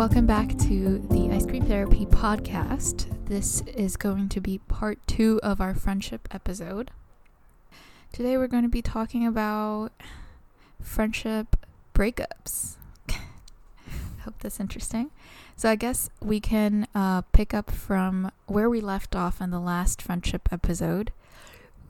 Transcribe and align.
Welcome 0.00 0.24
back 0.24 0.56
to 0.60 0.98
the 1.10 1.28
Ice 1.30 1.44
Cream 1.44 1.66
Therapy 1.66 2.06
podcast. 2.06 3.04
This 3.26 3.60
is 3.76 3.98
going 3.98 4.30
to 4.30 4.40
be 4.40 4.56
part 4.56 4.98
two 5.06 5.38
of 5.42 5.60
our 5.60 5.74
friendship 5.74 6.26
episode. 6.30 6.90
Today 8.10 8.38
we're 8.38 8.46
going 8.46 8.62
to 8.62 8.70
be 8.70 8.80
talking 8.80 9.26
about 9.26 9.92
friendship 10.80 11.54
breakups. 11.92 12.76
Hope 14.22 14.36
that's 14.40 14.58
interesting. 14.58 15.10
So, 15.54 15.68
I 15.68 15.74
guess 15.74 16.08
we 16.22 16.40
can 16.40 16.86
uh, 16.94 17.20
pick 17.32 17.52
up 17.52 17.70
from 17.70 18.32
where 18.46 18.70
we 18.70 18.80
left 18.80 19.14
off 19.14 19.38
in 19.38 19.50
the 19.50 19.60
last 19.60 20.00
friendship 20.00 20.48
episode, 20.50 21.12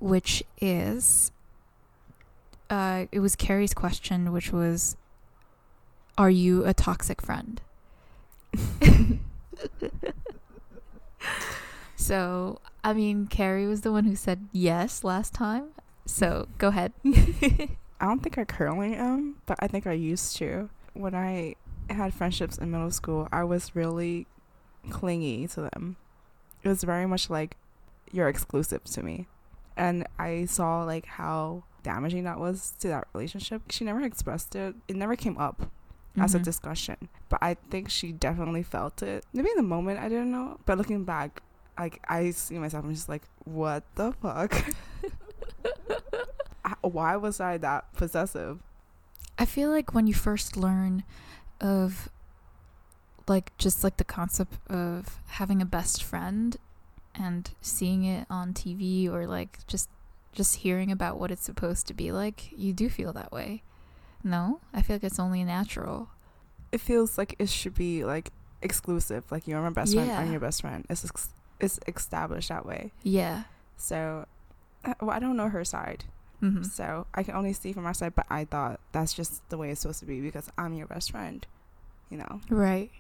which 0.01 0.43
is 0.61 1.31
uh, 2.69 3.05
it 3.13 3.21
was 3.21 3.37
Carrie's 3.37 3.73
question, 3.73 4.33
which 4.33 4.53
was, 4.53 4.97
"Are 6.19 6.29
you 6.29 6.65
a 6.65 6.75
toxic 6.75 7.23
friend?" 7.23 7.61
so, 11.97 12.61
I 12.83 12.93
mean, 12.93 13.27
Carrie 13.27 13.67
was 13.67 13.83
the 13.83 13.93
one 13.93 14.05
who 14.05 14.17
said 14.17 14.49
yes 14.53 15.05
last 15.05 15.35
time. 15.35 15.71
So, 16.07 16.49
go 16.59 16.69
ahead. 16.69 16.93
I 17.05 18.07
don't 18.07 18.23
think 18.23 18.39
I 18.39 18.45
currently 18.45 18.95
am, 18.95 19.37
but 19.47 19.59
I 19.61 19.67
think 19.67 19.87
I 19.87 19.93
used 19.93 20.37
to. 20.39 20.71
When 20.95 21.15
I 21.15 21.55
had 21.89 22.15
friendships 22.15 22.59
in 22.59 22.71
middle 22.71 22.91
school, 22.91 23.29
I 23.31 23.45
was 23.45 23.77
really 23.77 24.27
clingy 24.91 25.47
to 25.49 25.63
them. 25.63 25.97
It 26.63 26.69
was 26.69 26.83
very 26.83 27.07
much 27.07 27.31
like 27.31 27.57
you're 28.11 28.29
exclusive 28.29 28.85
to 28.85 29.03
me. 29.03 29.27
And 29.77 30.07
I 30.19 30.47
saw 30.47 30.83
like 30.85 31.07
how 31.07 31.65
damaging 31.83 32.25
that 32.25 32.39
was 32.39 32.75
to 32.81 32.89
that 32.89 33.07
relationship. 33.13 33.63
She 33.71 33.85
never 33.85 34.03
expressed 34.03 34.55
it. 34.55 34.75
It 34.89 34.97
never 34.97 35.17
came 35.17 35.39
up 35.39 35.71
as 36.19 36.35
a 36.35 36.41
Mhm. 36.41 36.45
discussion. 36.45 36.97
But 37.29 37.39
I 37.43 37.55
think 37.71 37.89
she 37.91 38.13
definitely 38.13 38.63
felt 38.63 39.03
it. 39.03 39.25
Maybe 39.33 39.51
in 39.51 39.57
the 39.57 39.63
moment 39.63 40.01
I 40.01 40.09
didn't 40.09 40.33
know, 40.33 40.59
but 40.67 40.79
looking 40.79 41.05
back, 41.05 41.43
like 41.79 42.03
I 42.09 42.31
see 42.31 42.59
myself 42.59 42.85
and 42.85 42.95
just 42.95 43.09
like, 43.09 43.23
what 43.45 43.85
the 43.95 44.13
fuck? 44.21 44.53
Why 46.83 47.17
was 47.17 47.41
I 47.41 47.59
that 47.59 47.93
possessive? 47.95 48.61
I 49.39 49.45
feel 49.45 49.71
like 49.71 49.95
when 49.95 50.07
you 50.07 50.15
first 50.15 50.57
learn 50.57 51.05
of 51.61 52.09
like 53.29 53.57
just 53.59 53.85
like 53.85 53.97
the 53.97 54.05
concept 54.05 54.59
of 54.71 55.19
having 55.29 55.63
a 55.63 55.67
best 55.67 56.03
friend 56.03 56.57
and 57.15 57.51
seeing 57.61 58.05
it 58.05 58.27
on 58.31 58.53
TV 58.53 59.09
or 59.09 59.27
like 59.27 59.67
just 59.67 59.89
just 60.33 60.57
hearing 60.57 60.91
about 60.93 61.19
what 61.19 61.31
it's 61.31 61.45
supposed 61.45 61.87
to 61.89 61.95
be 61.95 62.13
like, 62.13 62.51
you 62.57 62.73
do 62.73 62.89
feel 62.89 63.13
that 63.13 63.33
way. 63.33 63.63
No? 64.23 64.61
I 64.73 64.83
feel 64.83 64.97
like 64.97 65.05
it's 65.05 65.19
only 65.19 65.45
natural. 65.45 66.09
It 66.73 66.81
feels 66.81 67.19
like 67.19 67.35
it 67.39 67.49
should 67.49 67.75
be 67.75 68.05
like 68.05 68.31
exclusive. 68.63 69.25
Like 69.31 69.47
you're 69.49 69.61
my 69.63 69.71
best 69.71 69.95
friend, 69.95 70.11
I'm 70.19 70.31
your 70.31 70.41
best 70.41 70.61
friend. 70.61 70.85
It's 70.91 71.05
ex- 71.05 71.31
it's 71.59 71.79
established 71.89 72.49
that 72.49 72.65
way. 72.67 72.93
Yeah. 73.03 73.45
So, 73.77 74.27
uh, 74.85 74.95
well, 75.01 75.11
I 75.11 75.19
don't 75.19 75.37
know 75.37 75.49
her 75.49 75.65
side, 75.65 76.05
hmm 76.41 76.63
so 76.63 77.07
I 77.15 77.23
can 77.23 77.35
only 77.35 77.53
see 77.53 77.73
from 77.73 77.87
our 77.87 77.95
side. 77.95 78.15
But 78.15 78.27
I 78.31 78.45
thought 78.45 78.79
that's 78.93 79.13
just 79.15 79.47
the 79.51 79.57
way 79.59 79.71
it's 79.71 79.81
supposed 79.81 80.01
to 80.01 80.07
be 80.07 80.21
because 80.21 80.49
I'm 80.59 80.75
your 80.75 80.87
best 80.87 81.11
friend, 81.11 81.47
you 82.11 82.19
know. 82.19 82.41
Right. 82.51 82.91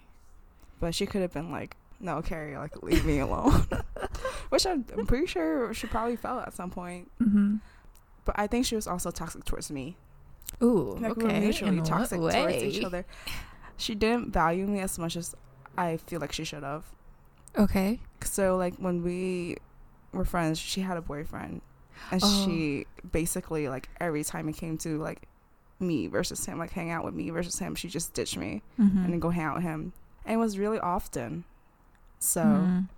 But 0.81 0.95
she 0.95 1.07
could 1.07 1.21
have 1.23 1.33
been 1.33 1.51
like, 1.53 1.77
"No, 2.01 2.23
Carrie, 2.23 2.57
like 2.57 2.83
leave 2.83 3.05
me 3.05 3.19
alone," 3.19 3.67
which 4.49 4.67
I'm, 4.67 4.85
I'm 4.97 5.07
pretty 5.07 5.27
sure 5.27 5.73
she 5.75 5.87
probably 5.87 6.17
felt 6.17 6.47
at 6.47 6.55
some 6.55 6.71
point. 6.71 7.11
hmm 7.19 7.57
But 8.25 8.39
I 8.39 8.47
think 8.47 8.65
she 8.67 8.75
was 8.77 8.87
also 8.87 9.11
toxic 9.11 9.45
towards 9.45 9.71
me. 9.71 9.97
Ooh, 10.63 10.97
Like 11.01 11.17
we 11.17 11.25
were 11.25 11.31
okay. 11.31 11.41
mutually 11.41 11.79
In 11.79 11.85
toxic 11.85 12.19
towards 12.21 12.35
each 12.63 12.85
other. 12.85 13.05
She 13.77 13.95
didn't 13.95 14.33
value 14.33 14.67
me 14.67 14.81
as 14.81 14.99
much 14.99 15.17
as 15.17 15.35
I 15.79 15.97
feel 15.97 16.21
like 16.21 16.33
she 16.33 16.45
should 16.45 16.63
have. 16.63 16.85
Okay. 17.57 18.01
So 18.23 18.57
like 18.57 18.75
when 18.77 19.03
we 19.03 19.57
were 20.13 20.25
friends, 20.25 20.59
she 20.59 20.83
had 20.83 20.97
a 20.97 21.01
boyfriend, 21.01 21.63
and 22.11 22.21
Oh. 22.23 22.45
she 22.45 22.87
basically 23.11 23.69
like 23.69 23.89
every 24.01 24.23
time 24.25 24.49
it 24.49 24.57
came 24.57 24.77
to 24.79 24.99
like 24.99 25.23
me 25.79 26.09
versus 26.09 26.45
him, 26.45 26.59
like 26.59 26.71
hang 26.73 26.91
out 26.91 27.05
with 27.05 27.15
me 27.15 27.31
versus 27.31 27.59
him, 27.59 27.75
she 27.75 27.89
just 27.89 28.13
ditched 28.13 28.37
me 28.37 28.63
hmm 28.77 28.99
and 28.99 29.13
then 29.13 29.19
go 29.21 29.31
hang 29.31 29.45
out 29.45 29.55
with 29.57 29.65
him, 29.65 29.93
and 30.27 30.35
it 30.35 30.37
was 30.39 30.59
really 30.59 30.79
often. 30.79 31.45
So 32.19 32.43
Mhm. 32.43 32.89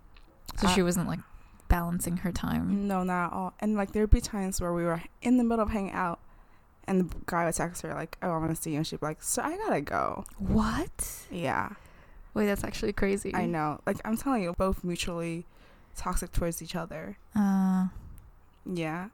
So 0.56 0.66
I- 0.66 0.72
she 0.74 0.82
wasn't 0.82 1.06
like 1.06 1.20
balancing 1.69 2.19
her 2.19 2.32
time. 2.32 2.86
no, 2.88 3.04
not 3.04 3.26
at 3.28 3.32
all. 3.32 3.54
And 3.60 3.76
like 3.76 3.92
there'd 3.92 4.10
be 4.10 4.20
times 4.20 4.60
where 4.60 4.72
we 4.72 4.82
were 4.84 5.03
in 5.22 5.36
the 5.36 5.44
middle 5.44 5.62
of 5.62 5.70
hanging 5.70 5.92
out, 5.92 6.19
and 6.87 7.00
the 7.10 7.16
guy 7.26 7.44
would 7.44 7.54
text 7.54 7.82
her 7.82 7.94
like, 7.94 8.16
"Oh, 8.22 8.31
I 8.31 8.38
want 8.38 8.54
to 8.54 8.60
see 8.60 8.70
you," 8.70 8.76
and 8.78 8.87
she'd 8.87 9.00
be 9.00 9.06
like, 9.06 9.22
"So 9.22 9.43
I 9.43 9.56
gotta 9.56 9.81
go." 9.81 10.25
What? 10.38 11.26
Yeah. 11.31 11.70
Wait, 12.34 12.47
that's 12.47 12.65
actually 12.65 12.93
crazy. 12.94 13.34
I 13.34 13.47
know. 13.47 13.81
Like 13.87 13.98
I'm 14.04 14.16
telling 14.16 14.43
you, 14.43 14.53
both 14.56 14.82
mutually 14.84 15.44
toxic 15.97 16.32
towards 16.32 16.62
each 16.62 16.75
other. 16.75 17.16
Uh, 17.34 17.88
Yeah, 18.65 19.09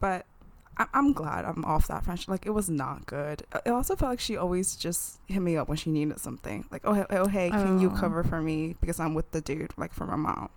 but 0.00 0.26
I- 0.78 0.86
I'm 0.92 1.12
glad 1.12 1.44
I'm 1.44 1.64
off 1.64 1.86
that 1.88 2.04
friendship. 2.04 2.28
Like 2.28 2.44
it 2.46 2.50
was 2.50 2.68
not 2.68 3.06
good. 3.06 3.42
It 3.64 3.70
also 3.70 3.94
felt 3.96 4.10
like 4.10 4.20
she 4.20 4.36
always 4.36 4.74
just 4.76 5.20
hit 5.26 5.40
me 5.40 5.56
up 5.56 5.68
when 5.68 5.76
she 5.76 5.90
needed 5.90 6.18
something. 6.20 6.66
Like 6.70 6.82
oh 6.84 6.92
hey, 6.94 7.06
oh 7.10 7.26
hey, 7.28 7.50
can 7.50 7.78
you 7.80 7.90
Oh. 7.94 7.96
cover 7.98 8.24
for 8.24 8.40
me 8.42 8.74
because 8.80 8.98
I'm 9.00 9.14
with 9.14 9.30
the 9.30 9.40
dude 9.40 9.72
like 9.76 9.92
for 9.94 10.06
my 10.06 10.16
mom. 10.16 10.48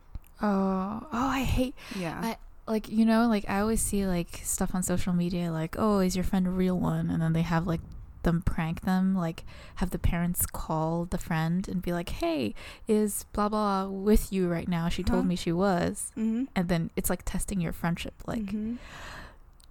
oh, 0.41 1.05
oh, 1.11 1.27
I 1.27 1.43
hate 1.43 1.75
Yeah. 1.95 2.19
I- 2.23 2.37
like 2.69 2.87
you 2.89 3.03
know 3.05 3.27
like 3.27 3.43
I 3.49 3.59
always 3.59 3.81
see 3.81 4.05
like 4.05 4.39
stuff 4.43 4.73
on 4.75 4.83
social 4.83 5.11
media 5.13 5.51
like 5.51 5.75
oh 5.77 5.99
is 5.99 6.15
your 6.15 6.23
friend 6.23 6.47
a 6.47 6.51
real 6.51 6.79
one 6.79 7.09
and 7.09 7.21
then 7.21 7.33
they 7.33 7.41
have 7.41 7.67
like 7.67 7.81
them 8.23 8.41
prank 8.41 8.81
them 8.81 9.15
like 9.15 9.43
have 9.75 9.89
the 9.91 9.97
parents 9.99 10.45
call 10.45 11.05
the 11.05 11.17
friend 11.17 11.67
and 11.69 11.81
be 11.81 11.91
like 11.93 12.09
hey 12.09 12.53
is 12.87 13.25
blah 13.33 13.47
blah 13.49 13.85
with 13.87 14.31
you 14.33 14.47
right 14.49 14.67
now 14.67 14.89
she 14.89 15.03
told 15.03 15.21
Huh? 15.23 15.27
me 15.27 15.35
she 15.37 15.51
was 15.53 16.11
mm-hmm. 16.17 16.43
and 16.55 16.67
then 16.69 16.91
it's 16.97 17.09
like 17.09 17.23
testing 17.25 17.59
your 17.61 17.71
friendship 17.73 18.13
like 18.27 18.51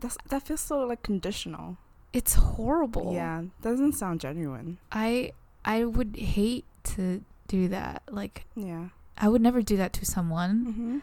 That's 0.00 0.16
that 0.30 0.42
feels 0.44 0.60
so 0.60 0.80
like 0.86 1.02
conditional. 1.02 1.76
it's 2.12 2.34
horrible 2.34 3.12
Yeah, 3.14 3.42
doesn't 3.62 3.92
sound 3.94 4.20
genuine. 4.20 4.78
I 4.90 5.32
I 5.64 5.84
would 5.84 6.16
hate 6.16 6.64
to 6.94 7.22
do 7.48 7.68
that 7.68 8.02
like 8.10 8.44
Yeah. 8.56 8.88
I 9.18 9.28
would 9.28 9.42
never 9.42 9.60
do 9.62 9.76
that 9.76 9.92
to 9.94 10.04
someone 10.06 10.54
Mm-hmm. 10.66 10.98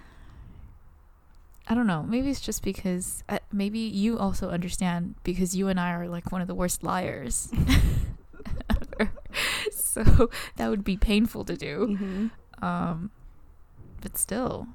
I 1.67 1.73
don't 1.73 1.87
know. 1.87 2.03
Maybe 2.03 2.29
it's 2.29 2.41
just 2.41 2.61
because 2.63 3.23
uh, 3.27 3.39
maybe 3.51 3.79
you 3.79 4.17
also 4.19 4.49
understand 4.49 5.15
because 5.23 5.55
you 5.55 5.67
and 5.67 5.79
I 5.79 5.93
are 5.93 6.07
like 6.07 6.31
one 6.31 6.41
of 6.41 6.47
the 6.47 6.53
worst 6.55 6.83
liars. 6.83 7.49
ever. 8.69 9.11
so 9.71 10.29
that 10.57 10.69
would 10.69 10.83
be 10.83 10.97
painful 10.97 11.43
to 11.45 11.55
do. 11.57 11.87
Mm-hmm. 11.99 12.63
Um, 12.65 13.11
but 14.01 14.17
still, 14.17 14.67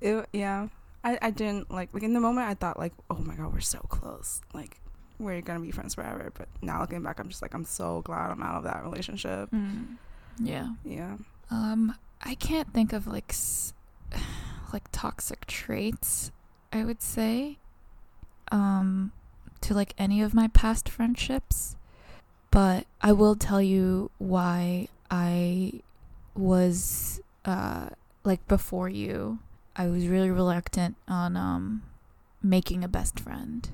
It, 0.00 0.26
yeah. 0.32 0.68
I, 1.04 1.18
I 1.20 1.30
didn't 1.30 1.70
like 1.70 1.92
like 1.94 2.02
in 2.04 2.12
the 2.12 2.20
moment 2.20 2.46
I 2.48 2.54
thought 2.54 2.78
like 2.78 2.92
oh 3.10 3.16
my 3.18 3.34
god 3.34 3.52
we're 3.52 3.58
so 3.58 3.80
close 3.80 4.40
like 4.54 4.80
we're 5.18 5.40
gonna 5.40 5.58
be 5.58 5.72
friends 5.72 5.96
forever 5.96 6.30
but 6.32 6.46
now 6.62 6.80
looking 6.80 7.02
back 7.02 7.18
I'm 7.18 7.28
just 7.28 7.42
like 7.42 7.54
I'm 7.54 7.64
so 7.64 8.02
glad 8.02 8.30
I'm 8.30 8.40
out 8.40 8.54
of 8.58 8.62
that 8.64 8.84
relationship 8.84 9.48
yeah. 10.38 10.68
yeah 10.84 11.16
Um, 11.50 11.96
I 12.22 12.36
can't 12.36 12.72
think 12.72 12.92
of 12.92 13.08
like 13.08 13.30
s- 13.30 13.74
like 14.72 14.84
toxic 14.92 15.46
traits. 15.46 16.30
I 16.72 16.84
would 16.84 17.02
say, 17.02 17.58
um, 18.50 19.12
to 19.62 19.74
like 19.74 19.94
any 19.98 20.22
of 20.22 20.34
my 20.34 20.48
past 20.48 20.88
friendships, 20.88 21.76
but 22.50 22.86
I 23.00 23.12
will 23.12 23.36
tell 23.36 23.62
you 23.62 24.10
why 24.18 24.88
I 25.10 25.80
was 26.34 27.20
uh 27.44 27.90
like 28.24 28.46
before 28.48 28.88
you. 28.88 29.38
I 29.74 29.86
was 29.86 30.06
really 30.06 30.30
reluctant 30.30 30.96
on 31.08 31.36
um 31.36 31.82
making 32.42 32.84
a 32.84 32.88
best 32.88 33.20
friend. 33.20 33.68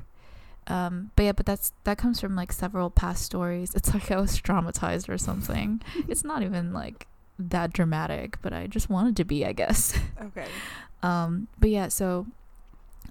Um, 0.66 1.12
but 1.16 1.22
yeah, 1.22 1.32
but 1.32 1.46
that's 1.46 1.72
that 1.84 1.96
comes 1.96 2.20
from 2.20 2.36
like 2.36 2.52
several 2.52 2.90
past 2.90 3.24
stories. 3.24 3.74
It's 3.74 3.94
like 3.94 4.10
I 4.10 4.20
was 4.20 4.40
traumatized 4.40 5.08
or 5.08 5.18
something. 5.18 5.80
it's 6.08 6.24
not 6.24 6.42
even 6.42 6.72
like 6.72 7.06
that 7.38 7.72
dramatic, 7.72 8.40
but 8.42 8.52
I 8.52 8.66
just 8.66 8.90
wanted 8.90 9.16
to 9.16 9.24
be, 9.24 9.46
I 9.46 9.52
guess. 9.52 9.98
okay 10.22 10.46
Um, 11.02 11.48
but 11.58 11.70
yeah, 11.70 11.88
so 11.88 12.26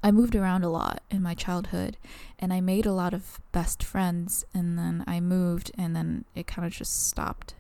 I 0.03 0.11
moved 0.11 0.35
around 0.35 0.63
a 0.63 0.69
lot 0.69 1.01
in 1.09 1.21
my 1.21 1.33
childhood 1.33 1.97
and 2.39 2.53
I 2.53 2.61
made 2.61 2.85
a 2.85 2.93
lot 2.93 3.13
of 3.13 3.39
best 3.51 3.83
friends 3.83 4.45
and 4.53 4.77
then 4.77 5.03
I 5.07 5.19
moved 5.19 5.71
and 5.77 5.95
then 5.95 6.25
it 6.35 6.47
kind 6.47 6.65
of 6.65 6.73
just 6.73 7.07
stopped. 7.07 7.55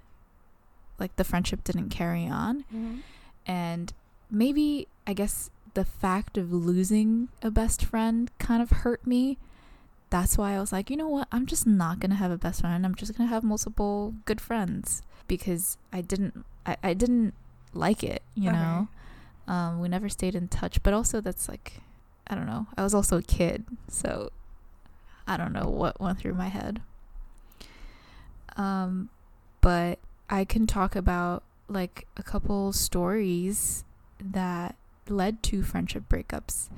Like 0.99 1.15
the 1.15 1.23
friendship 1.23 1.63
didn't 1.63 1.89
carry 1.89 2.27
on. 2.27 2.61
mm-hmm. 2.73 2.97
And 3.45 3.93
maybe, 4.29 4.87
I 5.05 5.13
guess, 5.13 5.49
the 5.73 5.85
fact 5.85 6.37
of 6.37 6.51
losing 6.51 7.29
a 7.41 7.49
best 7.51 7.83
friend 7.85 8.29
kind 8.39 8.61
of 8.61 8.69
hurt 8.71 9.05
me. 9.07 9.37
That's 10.09 10.37
why 10.37 10.53
I 10.55 10.59
was 10.59 10.71
like, 10.71 10.89
you 10.89 10.97
know 10.97 11.07
what? 11.07 11.27
I'm 11.31 11.45
just 11.45 11.67
not 11.67 11.99
going 11.99 12.09
to 12.11 12.15
have 12.17 12.31
a 12.31 12.37
best 12.37 12.61
friend. 12.61 12.85
I'm 12.85 12.95
just 12.95 13.15
going 13.17 13.27
to 13.29 13.33
have 13.33 13.43
multiple 13.43 14.15
good 14.25 14.41
friends 14.41 15.01
because 15.27 15.77
I 15.93 16.01
didn't 16.01 16.45
I, 16.65 16.77
I 16.83 16.93
didn't 16.93 17.33
like 17.73 18.03
it, 18.03 18.21
you 18.35 18.49
Okay. 18.49 18.57
know. 18.57 18.87
Um 19.47 19.79
we 19.79 19.87
never 19.87 20.09
stayed 20.09 20.35
in 20.35 20.47
touch, 20.47 20.81
but 20.83 20.93
also 20.93 21.21
that's 21.21 21.47
like 21.47 21.81
I 22.27 22.35
don't 22.35 22.45
know. 22.47 22.67
I 22.77 22.83
was 22.83 22.93
also 22.93 23.17
a 23.17 23.21
kid, 23.21 23.65
so 23.87 24.29
I 25.27 25.37
don't 25.37 25.53
know 25.53 25.67
what 25.69 25.99
went 26.01 26.19
through 26.19 26.33
my 26.33 26.47
head. 26.49 26.81
Um 28.55 29.09
but 29.61 29.99
I 30.29 30.45
can 30.45 30.67
talk 30.67 30.95
about 30.95 31.43
like 31.67 32.07
a 32.17 32.23
couple 32.23 32.73
stories 32.73 33.83
that 34.19 34.75
led 35.09 35.43
to 35.43 35.63
friendship 35.63 36.03
breakups. 36.09 36.69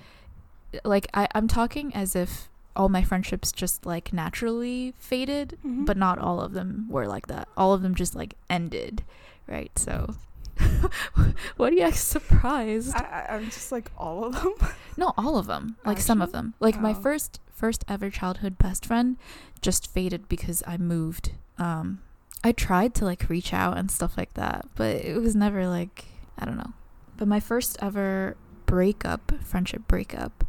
Like 0.83 1.07
I, 1.13 1.27
I'm 1.33 1.47
talking 1.47 1.93
as 1.95 2.15
if 2.15 2.49
all 2.75 2.89
my 2.89 3.03
friendships 3.03 3.51
just 3.51 3.85
like 3.85 4.13
naturally 4.13 4.93
faded, 4.99 5.57
Mhm. 5.65 5.85
but 5.85 5.97
not 5.97 6.19
all 6.19 6.39
of 6.39 6.53
them 6.53 6.85
were 6.89 7.07
like 7.07 7.27
that. 7.27 7.47
All 7.57 7.73
of 7.73 7.81
them 7.81 7.95
just 7.95 8.15
like 8.15 8.35
ended, 8.49 9.03
right? 9.47 9.71
So, 9.77 10.15
what 11.57 11.73
are 11.73 11.75
you 11.75 11.91
surprised? 11.91 12.93
I, 12.95 13.25
I, 13.29 13.35
I'm 13.35 13.45
just 13.45 13.71
like 13.71 13.91
all 13.97 14.25
of 14.25 14.33
them. 14.35 14.53
No, 14.97 15.13
all 15.17 15.37
of 15.37 15.47
them. 15.47 15.77
Like 15.85 15.99
some 16.01 16.21
of 16.21 16.33
them. 16.33 16.55
Like 16.59 16.79
my 16.81 16.91
Oh. 16.91 17.01
first 17.01 17.39
first 17.53 17.85
ever 17.87 18.09
childhood 18.09 18.57
best 18.57 18.85
friend 18.85 19.17
just 19.61 19.89
faded 19.91 20.27
because 20.27 20.61
I 20.67 20.77
moved. 20.77 21.31
Um 21.57 22.01
I 22.43 22.51
tried 22.51 22.93
to 22.95 23.05
like 23.05 23.29
reach 23.29 23.53
out 23.53 23.77
and 23.77 23.89
stuff 23.89 24.17
like 24.17 24.33
that, 24.33 24.65
but 24.75 24.97
it 24.97 25.17
was 25.21 25.35
never 25.35 25.67
like 25.67 26.05
I 26.37 26.45
don't 26.45 26.57
know. 26.57 26.73
But 27.17 27.27
my 27.29 27.39
first 27.39 27.77
ever 27.81 28.35
breakup, 28.65 29.31
friendship 29.43 29.87
breakup 29.87 30.45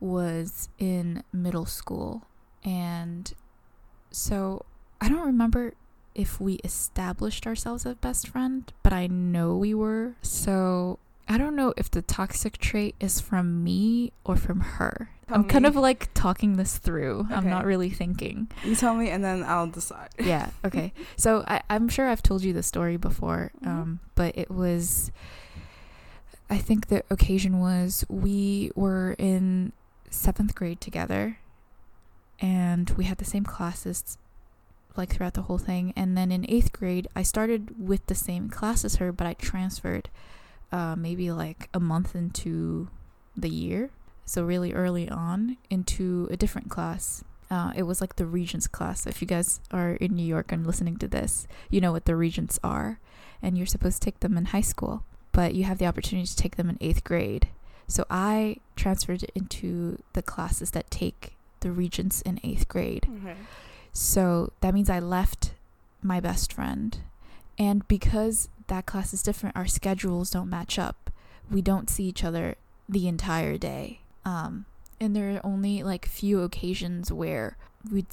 was 0.00 0.68
in 0.78 1.22
middle 1.32 1.66
school 1.66 2.22
and 2.64 3.32
so 4.10 4.64
I 5.00 5.08
don't 5.08 5.26
remember 5.26 5.74
if 6.14 6.40
we 6.40 6.54
established 6.64 7.46
ourselves 7.46 7.84
as 7.86 7.94
best 7.96 8.28
friend, 8.28 8.72
but 8.82 8.92
I 8.92 9.06
know 9.06 9.56
we 9.56 9.74
were. 9.74 10.14
So 10.22 10.98
I 11.28 11.38
don't 11.38 11.56
know 11.56 11.72
if 11.76 11.90
the 11.90 12.02
toxic 12.02 12.58
trait 12.58 12.94
is 13.00 13.20
from 13.20 13.64
me 13.64 14.12
or 14.24 14.36
from 14.36 14.60
her. 14.60 15.10
Tell 15.26 15.36
I'm 15.38 15.44
kind 15.44 15.64
of 15.64 15.74
like 15.74 16.12
talking 16.12 16.56
this 16.58 16.76
through. 16.76 17.26
I'm 17.30 17.48
not 17.48 17.64
really 17.64 17.88
thinking. 17.88 18.50
You 18.62 18.76
tell 18.76 18.94
me, 18.94 19.08
and 19.08 19.24
then 19.24 19.42
I'll 19.42 19.66
decide. 19.66 20.10
Yeah. 20.18 20.50
Okay. 20.64 20.92
so 21.16 21.42
I, 21.48 21.62
I'm 21.70 21.88
sure 21.88 22.08
I've 22.08 22.22
told 22.22 22.44
you 22.44 22.52
the 22.52 22.62
story 22.62 22.96
before, 22.98 23.50
Mhm. 23.62 23.66
um, 23.68 24.00
but 24.14 24.36
it 24.36 24.50
was. 24.50 25.10
I 26.50 26.58
think 26.58 26.88
the 26.88 27.02
occasion 27.10 27.58
was 27.58 28.04
we 28.10 28.70
were 28.74 29.16
in 29.18 29.72
seventh 30.10 30.54
grade 30.54 30.80
together, 30.80 31.38
and 32.38 32.90
we 32.90 33.04
had 33.04 33.16
the 33.16 33.24
same 33.24 33.44
classes, 33.44 34.18
like 34.96 35.14
throughout 35.14 35.34
the 35.34 35.42
whole 35.42 35.58
thing. 35.58 35.92
And 35.96 36.16
then 36.16 36.30
in 36.30 36.48
eighth 36.48 36.72
grade, 36.72 37.08
I 37.16 37.22
started 37.22 37.74
with 37.78 38.06
the 38.06 38.14
same 38.14 38.48
class 38.48 38.84
as 38.84 38.96
her, 38.96 39.12
but 39.12 39.26
I 39.26 39.34
transferred, 39.34 40.10
uh, 40.72 40.96
maybe 40.96 41.30
like 41.30 41.68
a 41.74 41.80
month 41.80 42.14
into 42.14 42.88
the 43.36 43.48
year, 43.48 43.90
so 44.24 44.44
really 44.44 44.72
early 44.72 45.08
on 45.08 45.56
into 45.70 46.28
a 46.30 46.36
different 46.36 46.70
class. 46.70 47.24
Uh, 47.50 47.72
it 47.76 47.82
was 47.82 48.00
like 48.00 48.16
the 48.16 48.26
regents 48.26 48.66
class. 48.66 49.06
If 49.06 49.20
you 49.20 49.28
guys 49.28 49.60
are 49.70 49.92
in 49.92 50.14
New 50.14 50.24
York 50.24 50.50
and 50.50 50.66
listening 50.66 50.96
to 50.98 51.08
this, 51.08 51.46
you 51.70 51.80
know 51.80 51.92
what 51.92 52.06
the 52.06 52.16
regents 52.16 52.58
are, 52.64 52.98
and 53.42 53.58
you're 53.58 53.66
supposed 53.66 54.00
to 54.00 54.04
take 54.04 54.20
them 54.20 54.36
in 54.36 54.46
high 54.46 54.62
school, 54.62 55.04
but 55.32 55.54
you 55.54 55.64
have 55.64 55.78
the 55.78 55.86
opportunity 55.86 56.26
to 56.26 56.36
take 56.36 56.56
them 56.56 56.70
in 56.70 56.78
eighth 56.80 57.04
grade. 57.04 57.48
So 57.86 58.06
I 58.08 58.56
transferred 58.76 59.24
into 59.34 59.98
the 60.14 60.22
classes 60.22 60.70
that 60.70 60.90
take 60.90 61.36
the 61.60 61.70
regents 61.70 62.22
in 62.22 62.40
eighth 62.42 62.66
grade. 62.66 63.06
Okay. 63.22 63.36
So 63.94 64.52
that 64.60 64.74
means 64.74 64.90
I 64.90 64.98
left 64.98 65.54
my 66.02 66.20
best 66.20 66.52
friend. 66.52 66.98
And 67.58 67.86
because 67.88 68.48
that 68.66 68.86
class 68.86 69.14
is 69.14 69.22
different, 69.22 69.56
our 69.56 69.66
schedules 69.66 70.30
don't 70.30 70.50
match 70.50 70.78
up. 70.78 71.10
We 71.50 71.62
don't 71.62 71.88
see 71.88 72.04
each 72.04 72.24
other 72.24 72.56
the 72.88 73.06
entire 73.06 73.56
day. 73.56 74.00
Um, 74.24 74.66
and 75.00 75.14
there 75.14 75.36
are 75.36 75.46
only 75.46 75.82
like 75.82 76.06
few 76.06 76.42
occasions 76.42 77.12
where 77.12 77.56
we'd 77.90 78.08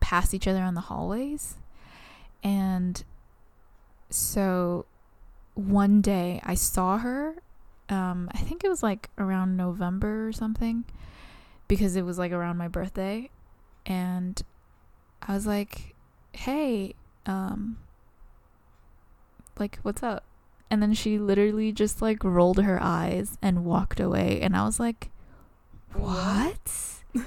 pass 0.00 0.32
each 0.32 0.48
other 0.48 0.62
on 0.62 0.74
the 0.74 0.82
hallways. 0.82 1.56
And 2.42 3.04
so 4.08 4.86
one 5.54 6.00
day 6.00 6.40
I 6.44 6.54
saw 6.54 6.98
her. 6.98 7.36
Um, 7.90 8.30
I 8.32 8.38
think 8.38 8.64
it 8.64 8.68
was 8.68 8.82
like 8.82 9.10
around 9.18 9.56
November 9.56 10.26
or 10.26 10.32
something 10.32 10.84
because 11.66 11.96
it 11.96 12.02
was 12.02 12.18
like 12.18 12.32
around 12.32 12.56
my 12.56 12.68
birthday. 12.68 13.30
And 13.84 14.42
I 15.22 15.34
was 15.34 15.46
like, 15.46 15.94
"Hey, 16.32 16.94
um 17.26 17.78
like 19.58 19.78
what's 19.82 20.02
up?" 20.02 20.24
And 20.70 20.82
then 20.82 20.94
she 20.94 21.18
literally 21.18 21.72
just 21.72 22.02
like 22.02 22.22
rolled 22.24 22.58
her 22.58 22.78
eyes 22.82 23.38
and 23.40 23.64
walked 23.64 24.00
away 24.00 24.40
and 24.40 24.56
I 24.56 24.64
was 24.64 24.78
like, 24.78 25.10
"What?" 25.92 26.94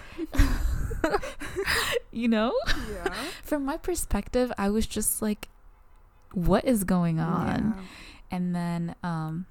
you 2.12 2.28
know? 2.28 2.54
Yeah. 2.68 3.14
From 3.44 3.66
my 3.66 3.78
perspective, 3.78 4.52
I 4.58 4.70
was 4.70 4.86
just 4.86 5.22
like, 5.22 5.50
"What 6.34 6.66
is 6.66 6.84
going 6.84 7.20
on?" 7.20 7.76
Yeah. 7.76 7.84
And 8.38 8.56
then 8.56 8.96
um 9.04 9.46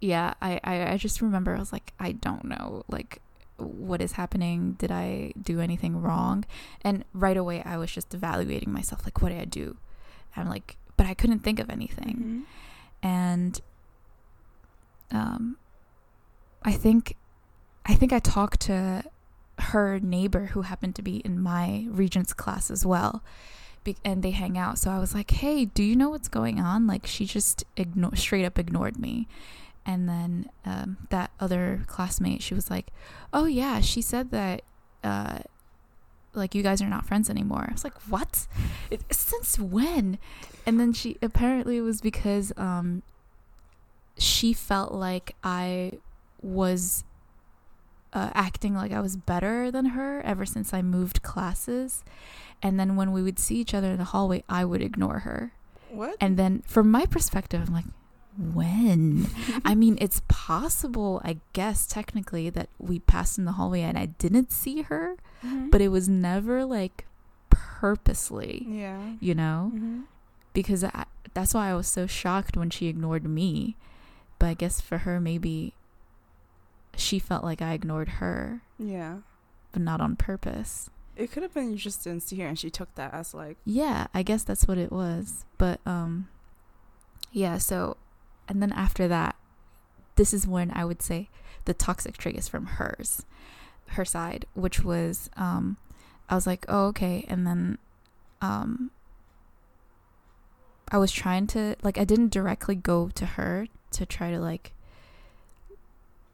yeah, 0.00 0.34
I, 0.40 0.60
I 0.64 0.92
I 0.92 0.96
just 0.96 1.20
remember 1.20 1.54
I 1.54 1.58
was 1.58 1.72
like, 1.72 1.92
I 1.98 2.12
don't 2.12 2.44
know, 2.44 2.84
like 2.88 3.20
what 3.58 4.00
is 4.00 4.12
happening? 4.12 4.72
Did 4.78 4.90
I 4.90 5.32
do 5.40 5.60
anything 5.60 6.00
wrong? 6.00 6.44
And 6.82 7.04
right 7.12 7.36
away 7.36 7.62
I 7.64 7.76
was 7.76 7.90
just 7.92 8.14
evaluating 8.14 8.72
myself, 8.72 9.02
like 9.04 9.20
what 9.20 9.30
did 9.30 9.40
I 9.40 9.44
do? 9.44 9.76
I'm 10.36 10.48
like, 10.48 10.76
but 10.96 11.06
I 11.06 11.14
couldn't 11.14 11.40
think 11.40 11.58
of 11.58 11.68
anything. 11.70 12.46
Mhm. 13.02 13.06
And 13.08 13.60
um 15.10 15.56
I 16.62 16.72
think 16.72 17.16
I 17.86 17.94
think 17.94 18.12
I 18.12 18.18
talked 18.18 18.60
to 18.62 19.02
her 19.58 19.98
neighbor 19.98 20.46
who 20.46 20.62
happened 20.62 20.94
to 20.96 21.02
be 21.02 21.16
in 21.18 21.40
my 21.40 21.86
regents 21.90 22.32
class 22.32 22.70
as 22.70 22.84
well. 22.86 23.22
Be- 23.82 23.96
and 24.04 24.22
they 24.22 24.30
hang 24.32 24.58
out. 24.58 24.78
So 24.78 24.90
I 24.90 24.98
was 24.98 25.14
like, 25.14 25.30
"Hey, 25.30 25.64
do 25.64 25.82
you 25.82 25.96
know 25.96 26.10
what's 26.10 26.28
going 26.28 26.60
on?" 26.60 26.86
Like 26.86 27.06
she 27.06 27.24
just 27.24 27.64
igno- 27.76 28.16
straight 28.16 28.44
up 28.44 28.58
ignored 28.58 28.98
me. 28.98 29.26
And 29.88 30.06
then 30.06 30.50
um, 30.66 30.98
that 31.08 31.30
other 31.40 31.82
classmate, 31.86 32.42
she 32.42 32.52
was 32.52 32.70
like, 32.70 32.88
"Oh 33.32 33.46
yeah, 33.46 33.80
she 33.80 34.02
said 34.02 34.30
that 34.32 34.60
uh, 35.02 35.38
like 36.34 36.54
you 36.54 36.62
guys 36.62 36.82
are 36.82 36.88
not 36.88 37.06
friends 37.06 37.30
anymore." 37.30 37.64
I 37.70 37.72
was 37.72 37.84
like, 37.84 37.98
"What? 38.02 38.46
It, 38.90 39.00
since 39.10 39.58
when?" 39.58 40.18
And 40.66 40.78
then 40.78 40.92
she 40.92 41.16
apparently 41.22 41.78
it 41.78 41.80
was 41.80 42.02
because 42.02 42.52
um, 42.58 43.02
she 44.18 44.52
felt 44.52 44.92
like 44.92 45.34
I 45.42 45.92
was 46.42 47.04
uh, 48.12 48.28
acting 48.34 48.74
like 48.74 48.92
I 48.92 49.00
was 49.00 49.16
better 49.16 49.70
than 49.70 49.86
her 49.86 50.20
ever 50.20 50.44
since 50.44 50.74
I 50.74 50.82
moved 50.82 51.22
classes. 51.22 52.04
And 52.62 52.78
then 52.78 52.94
when 52.94 53.10
we 53.12 53.22
would 53.22 53.38
see 53.38 53.56
each 53.56 53.72
other 53.72 53.92
in 53.92 53.96
the 53.96 54.04
hallway, 54.04 54.44
I 54.50 54.66
would 54.66 54.82
ignore 54.82 55.20
her. 55.20 55.52
What? 55.88 56.16
And 56.20 56.36
then 56.36 56.62
from 56.66 56.90
my 56.90 57.06
perspective, 57.06 57.62
I'm 57.66 57.72
like, 57.72 57.86
when? 58.38 59.26
I 59.64 59.74
mean, 59.74 59.98
it's 60.00 60.22
possible, 60.28 61.20
I 61.24 61.38
guess, 61.52 61.86
technically, 61.86 62.48
that 62.50 62.68
we 62.78 62.98
passed 63.00 63.36
in 63.38 63.44
the 63.44 63.52
hallway 63.52 63.82
and 63.82 63.98
I 63.98 64.06
didn't 64.06 64.52
see 64.52 64.82
her, 64.82 65.16
Mhm. 65.44 65.70
but 65.70 65.80
it 65.80 65.88
was 65.88 66.08
never 66.08 66.64
like 66.64 67.06
purposely, 67.50 68.66
yeah. 68.68 69.12
you 69.20 69.34
know? 69.34 69.72
Mhm. 69.74 70.04
Because 70.52 70.82
I, 70.84 71.04
that's 71.34 71.54
why 71.54 71.68
I 71.70 71.74
was 71.74 71.86
so 71.86 72.06
shocked 72.06 72.56
when 72.56 72.70
she 72.70 72.86
ignored 72.86 73.24
me. 73.24 73.76
But 74.38 74.46
I 74.46 74.54
guess 74.54 74.80
for 74.80 74.98
her, 74.98 75.20
maybe 75.20 75.74
she 76.96 77.18
felt 77.18 77.44
like 77.44 77.60
I 77.62 77.72
ignored 77.72 78.08
her, 78.22 78.62
Yeah. 78.78 79.18
but 79.72 79.82
not 79.82 80.00
on 80.00 80.16
purpose. 80.16 80.90
It 81.16 81.32
could 81.32 81.42
have 81.42 81.52
been 81.54 81.70
you 81.72 81.76
just 81.76 82.04
didn't 82.04 82.22
see 82.22 82.36
her, 82.40 82.46
and 82.46 82.56
she 82.58 82.70
took 82.70 82.94
that 82.94 83.12
as 83.12 83.34
like. 83.34 83.56
Yeah, 83.64 84.06
I 84.14 84.22
guess 84.22 84.44
that's 84.44 84.68
what 84.68 84.78
it 84.78 84.92
was. 84.92 85.44
But 85.58 85.80
um 85.84 86.28
yeah, 87.32 87.58
so 87.58 87.96
and 88.48 88.62
then 88.62 88.72
after 88.72 89.06
that, 89.08 89.36
this 90.16 90.32
is 90.34 90.46
when 90.46 90.70
I 90.72 90.84
would 90.84 91.02
say 91.02 91.28
the 91.64 91.74
toxic 91.74 92.16
trait 92.16 92.36
is 92.36 92.48
from 92.48 92.66
hers, 92.66 93.24
her 93.88 94.04
side, 94.04 94.46
which 94.54 94.82
was 94.82 95.30
um 95.36 95.76
I 96.28 96.34
was 96.34 96.46
like, 96.46 96.64
"Oh, 96.68 96.86
okay." 96.88 97.24
And 97.28 97.46
then 97.46 97.78
um 98.40 98.90
I 100.90 100.98
was 100.98 101.12
trying 101.12 101.46
to 101.48 101.76
like 101.82 101.98
I 101.98 102.04
didn't 102.04 102.32
directly 102.32 102.74
go 102.74 103.08
to 103.10 103.26
her 103.26 103.66
to 103.92 104.06
try 104.06 104.30
to 104.30 104.40
like 104.40 104.72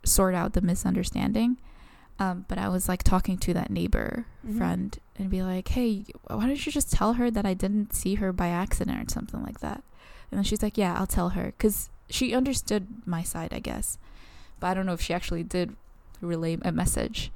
sort 0.04 0.34
out 0.34 0.52
the 0.52 0.60
misunderstanding. 0.60 1.58
Um, 2.18 2.44
but 2.46 2.58
I 2.58 2.68
was 2.68 2.88
like 2.88 3.02
talking 3.02 3.38
to 3.38 3.54
that 3.54 3.70
neighbor 3.70 4.26
Mhm. 4.46 4.56
friend 4.58 4.98
and 5.16 5.28
be 5.30 5.42
like, 5.42 5.66
"Hey, 5.68 6.04
why 6.28 6.46
don't 6.46 6.64
you 6.64 6.70
just 6.70 6.92
tell 6.92 7.14
her 7.14 7.28
that 7.30 7.44
I 7.44 7.54
didn't 7.54 7.92
see 7.92 8.14
her 8.16 8.32
by 8.32 8.48
accident 8.48 9.08
or 9.08 9.12
something 9.12 9.42
like 9.42 9.58
that?" 9.60 9.82
And 10.30 10.38
then 10.38 10.44
she's 10.44 10.62
like, 10.62 10.78
"Yeah, 10.78 10.94
I'll 10.96 11.08
tell 11.08 11.30
her," 11.30 11.46
because 11.46 11.90
she 12.08 12.34
understood 12.34 12.86
my 13.06 13.22
side, 13.22 13.52
I 13.52 13.60
guess, 13.60 13.98
but 14.60 14.68
I 14.68 14.74
don't 14.74 14.86
know 14.86 14.92
if 14.92 15.00
she 15.00 15.14
actually 15.14 15.42
did 15.42 15.76
relay 16.20 16.58
a 16.62 16.72
message. 16.72 17.30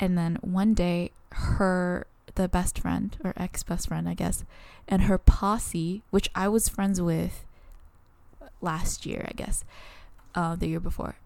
And 0.00 0.16
then 0.16 0.38
one 0.40 0.74
day, 0.74 1.12
her 1.30 2.06
the 2.34 2.48
best 2.48 2.78
friend 2.78 3.16
or 3.24 3.34
ex 3.36 3.62
best 3.62 3.88
friend, 3.88 4.08
I 4.08 4.14
guess, 4.14 4.44
and 4.88 5.02
her 5.02 5.18
posse, 5.18 6.02
which 6.10 6.30
I 6.34 6.48
was 6.48 6.68
friends 6.68 7.00
with 7.00 7.44
last 8.60 9.06
year, 9.06 9.26
I 9.28 9.32
guess, 9.32 9.64
uh, 10.34 10.56
the 10.56 10.68
year 10.68 10.80
before, 10.80 11.16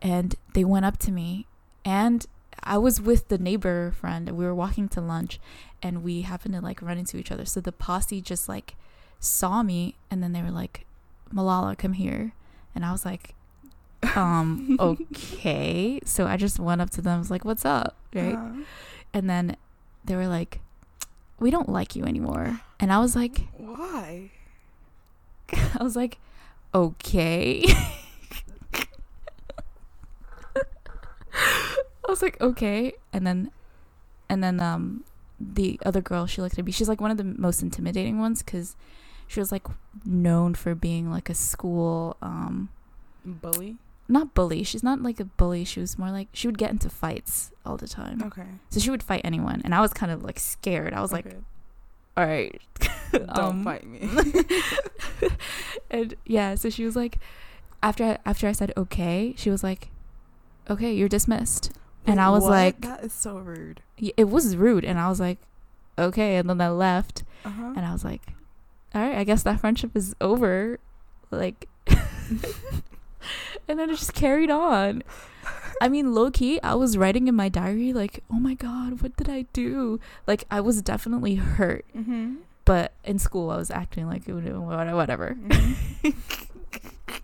and 0.00 0.34
they 0.54 0.64
went 0.64 0.86
up 0.86 0.96
to 0.98 1.12
me 1.12 1.46
and 1.84 2.26
I 2.62 2.78
was 2.78 3.00
with 3.00 3.28
the 3.28 3.38
neighbor 3.38 3.92
friend. 3.92 4.30
We 4.30 4.44
were 4.44 4.54
walking 4.54 4.88
to 4.90 5.00
lunch, 5.00 5.38
and 5.82 6.02
we 6.02 6.22
happened 6.22 6.54
to 6.54 6.60
like 6.60 6.82
run 6.82 6.98
into 6.98 7.16
each 7.16 7.30
other. 7.30 7.44
So 7.44 7.60
the 7.60 7.72
posse 7.72 8.20
just 8.20 8.48
like 8.48 8.74
saw 9.20 9.62
me 9.62 9.96
and 10.10 10.22
then 10.22 10.32
they 10.32 10.42
were 10.42 10.50
like, 10.50 10.86
Malala, 11.34 11.76
come 11.76 11.92
here. 11.94 12.32
And 12.74 12.84
I 12.84 12.92
was 12.92 13.04
like, 13.04 13.34
um, 14.14 14.76
okay. 14.80 16.00
So 16.04 16.26
I 16.26 16.36
just 16.36 16.58
went 16.58 16.80
up 16.80 16.90
to 16.90 17.00
them, 17.02 17.16
I 17.16 17.18
was 17.18 17.30
like, 17.30 17.44
what's 17.44 17.64
up? 17.64 17.96
Right. 18.14 18.34
Uh, 18.34 18.62
And 19.14 19.28
then 19.30 19.56
they 20.04 20.14
were 20.16 20.28
like, 20.28 20.60
we 21.38 21.50
don't 21.50 21.68
like 21.68 21.96
you 21.96 22.04
anymore. 22.04 22.60
And 22.80 22.92
I 22.92 22.98
was 22.98 23.14
like, 23.16 23.46
why? 23.56 24.30
I 25.78 25.82
was 25.82 25.96
like, 25.96 26.18
okay. 26.74 27.64
I 30.54 32.08
was 32.08 32.22
like, 32.22 32.40
okay. 32.40 32.92
And 33.12 33.26
then, 33.26 33.50
and 34.28 34.42
then, 34.42 34.60
um, 34.60 35.04
the 35.38 35.78
other 35.84 36.00
girl, 36.00 36.26
she 36.26 36.40
looked 36.40 36.58
at 36.58 36.64
me. 36.64 36.72
She's 36.72 36.88
like 36.88 37.00
one 37.00 37.10
of 37.10 37.16
the 37.18 37.24
most 37.24 37.62
intimidating 37.62 38.18
ones 38.18 38.42
because 38.42 38.74
she 39.26 39.40
was 39.40 39.50
like 39.52 39.66
known 40.04 40.54
for 40.54 40.74
being 40.74 41.10
like 41.10 41.28
a 41.30 41.34
school, 41.34 42.16
um, 42.22 42.68
Bully. 43.24 43.76
not 44.08 44.34
bully. 44.34 44.62
She's 44.62 44.82
not 44.82 45.02
like 45.02 45.18
a 45.20 45.24
bully. 45.24 45.64
She 45.64 45.80
was 45.80 45.98
more 45.98 46.10
like 46.10 46.28
she 46.32 46.46
would 46.48 46.58
get 46.58 46.70
into 46.70 46.88
fights 46.88 47.50
all 47.64 47.76
the 47.76 47.88
time. 47.88 48.22
Okay. 48.22 48.46
So 48.70 48.78
she 48.80 48.90
would 48.90 49.02
fight 49.02 49.22
anyone, 49.24 49.60
and 49.64 49.74
I 49.74 49.80
was 49.80 49.92
kind 49.92 50.12
of 50.12 50.22
like 50.22 50.38
scared. 50.38 50.92
I 50.94 51.00
was 51.00 51.12
like, 51.12 51.26
all 52.16 52.24
right, 52.24 52.60
don't 53.12 53.28
um, 53.38 53.64
fight 53.64 53.84
me. 53.86 54.08
and 55.90 56.14
yeah, 56.24 56.54
so 56.54 56.70
she 56.70 56.84
was 56.84 56.96
like, 56.96 57.18
after 57.82 58.04
I, 58.04 58.18
after 58.24 58.46
I 58.46 58.52
said 58.52 58.72
okay, 58.76 59.34
she 59.36 59.50
was 59.50 59.62
like, 59.62 59.88
okay, 60.70 60.92
you're 60.94 61.08
dismissed. 61.08 61.72
And 62.06 62.20
I 62.20 62.30
was 62.30 62.44
What? 62.44 62.50
like- 62.50 62.80
that 62.82 63.02
is 63.04 63.12
so 63.12 63.36
rude. 63.38 63.82
It 64.16 64.28
was 64.28 64.56
rude, 64.56 64.84
and 64.84 64.98
I 64.98 65.08
was 65.08 65.18
like, 65.18 65.38
okay, 65.98 66.36
and 66.36 66.48
then 66.48 66.60
I 66.60 66.68
left, 66.68 67.24
Uh 67.44 67.50
huh. 67.50 67.72
and 67.76 67.84
I 67.84 67.92
was 67.92 68.04
like, 68.04 68.22
all 68.94 69.02
right, 69.02 69.16
I 69.18 69.24
guess 69.24 69.42
that 69.42 69.60
friendship 69.60 69.94
is 69.96 70.14
over, 70.20 70.78
like, 71.30 71.68
and 73.68 73.78
then 73.78 73.90
it 73.90 73.96
just 73.96 74.14
carried 74.14 74.50
on. 74.50 75.02
I 75.80 75.88
mean, 75.88 76.14
low 76.14 76.30
key, 76.30 76.60
I 76.62 76.74
was 76.74 76.96
writing 76.96 77.28
in 77.28 77.34
my 77.34 77.48
diary 77.50 77.92
like, 77.92 78.22
oh 78.30 78.38
my 78.38 78.54
god, 78.54 79.02
what 79.02 79.14
did 79.16 79.28
I 79.28 79.42
do? 79.52 80.00
Like, 80.26 80.44
I 80.50 80.60
was 80.60 80.80
definitely 80.82 81.34
hurt, 81.36 81.84
Mm-hmm. 81.96 82.36
but 82.64 82.92
in 83.04 83.18
school, 83.18 83.50
I 83.50 83.56
was 83.56 83.70
acting 83.70 84.06
like 84.08 84.24
whatever. 84.26 85.36
Mhm. 85.38 86.14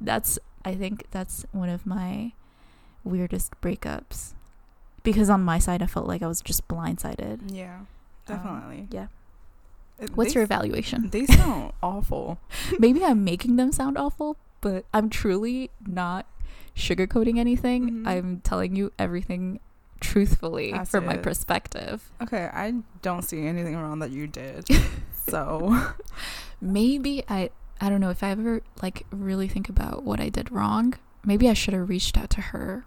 that's 0.00 0.38
I 0.64 0.74
think 0.74 1.06
that's 1.10 1.44
one 1.52 1.68
of 1.68 1.86
my 1.86 2.32
weirdest 3.04 3.52
breakups. 3.60 4.32
Because 5.02 5.28
on 5.28 5.42
my 5.42 5.58
side 5.58 5.82
I 5.82 5.86
felt 5.86 6.06
like 6.06 6.22
I 6.22 6.26
was 6.28 6.40
just 6.40 6.66
blindsided. 6.68 7.40
Yeah, 7.52 7.78
Um, 7.78 7.86
definitely. 8.26 8.88
yeah. 8.90 9.06
It- 9.98 10.16
What's 10.16 10.32
they 10.32 10.38
your 10.38 10.44
evaluation? 10.44 11.08
They 11.10 11.26
sound 11.40 11.72
awful. 11.82 12.38
Maybe 12.78 13.04
I'm 13.04 13.24
making 13.24 13.56
them 13.56 13.72
sound 13.72 13.96
awful, 13.98 14.36
but 14.60 14.84
I'm 14.92 15.08
truly 15.10 15.70
not 15.86 16.26
sugarcoating 16.76 17.38
anything. 17.38 17.90
Mhm. 18.04 18.06
I'm 18.08 18.40
telling 18.40 18.74
you 18.76 18.92
everything 18.98 19.60
truthfully 20.00 20.72
That's 20.72 20.90
from 20.90 21.06
my 21.06 21.16
perspective. 21.16 22.10
Okay, 22.20 22.50
I 22.52 22.74
don't 23.02 23.22
see 23.22 23.46
anything 23.46 23.76
wrong 23.76 24.00
that 24.00 24.10
you 24.10 24.26
did. 24.26 24.66
so, 25.28 25.92
Maybe 26.60 27.22
I 27.28 27.50
I 27.80 27.88
don't 27.88 28.00
know 28.00 28.10
if 28.10 28.22
I 28.22 28.30
ever 28.30 28.62
like 28.82 29.06
really 29.10 29.48
think 29.48 29.68
about 29.68 30.04
what 30.04 30.20
I 30.20 30.28
did 30.28 30.50
wrong. 30.52 30.94
Maybe 31.24 31.48
I 31.48 31.52
should 31.54 31.74
have 31.74 31.88
reached 31.88 32.16
out 32.16 32.30
to 32.30 32.40
her 32.40 32.84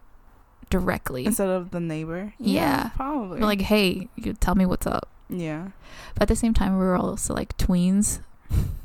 directly. 0.69 1.25
instead 1.25 1.50
of 1.50 1.71
the 1.71 1.79
neighbor. 1.79 2.33
Yeah. 2.39 2.89
probably. 2.95 3.39
Like, 3.39 3.62
hey, 3.62 4.09
you 4.15 4.33
tell 4.33 4.55
me 4.55 4.65
what's 4.65 4.88
up. 4.88 5.09
Yeah. 5.29 5.70
But 6.13 6.24
at 6.24 6.27
the 6.27 6.36
same 6.36 6.53
time, 6.53 6.74
we 6.77 6.86
were 6.86 6.96
also 6.98 7.34
like 7.34 7.58
tweens, 7.58 8.20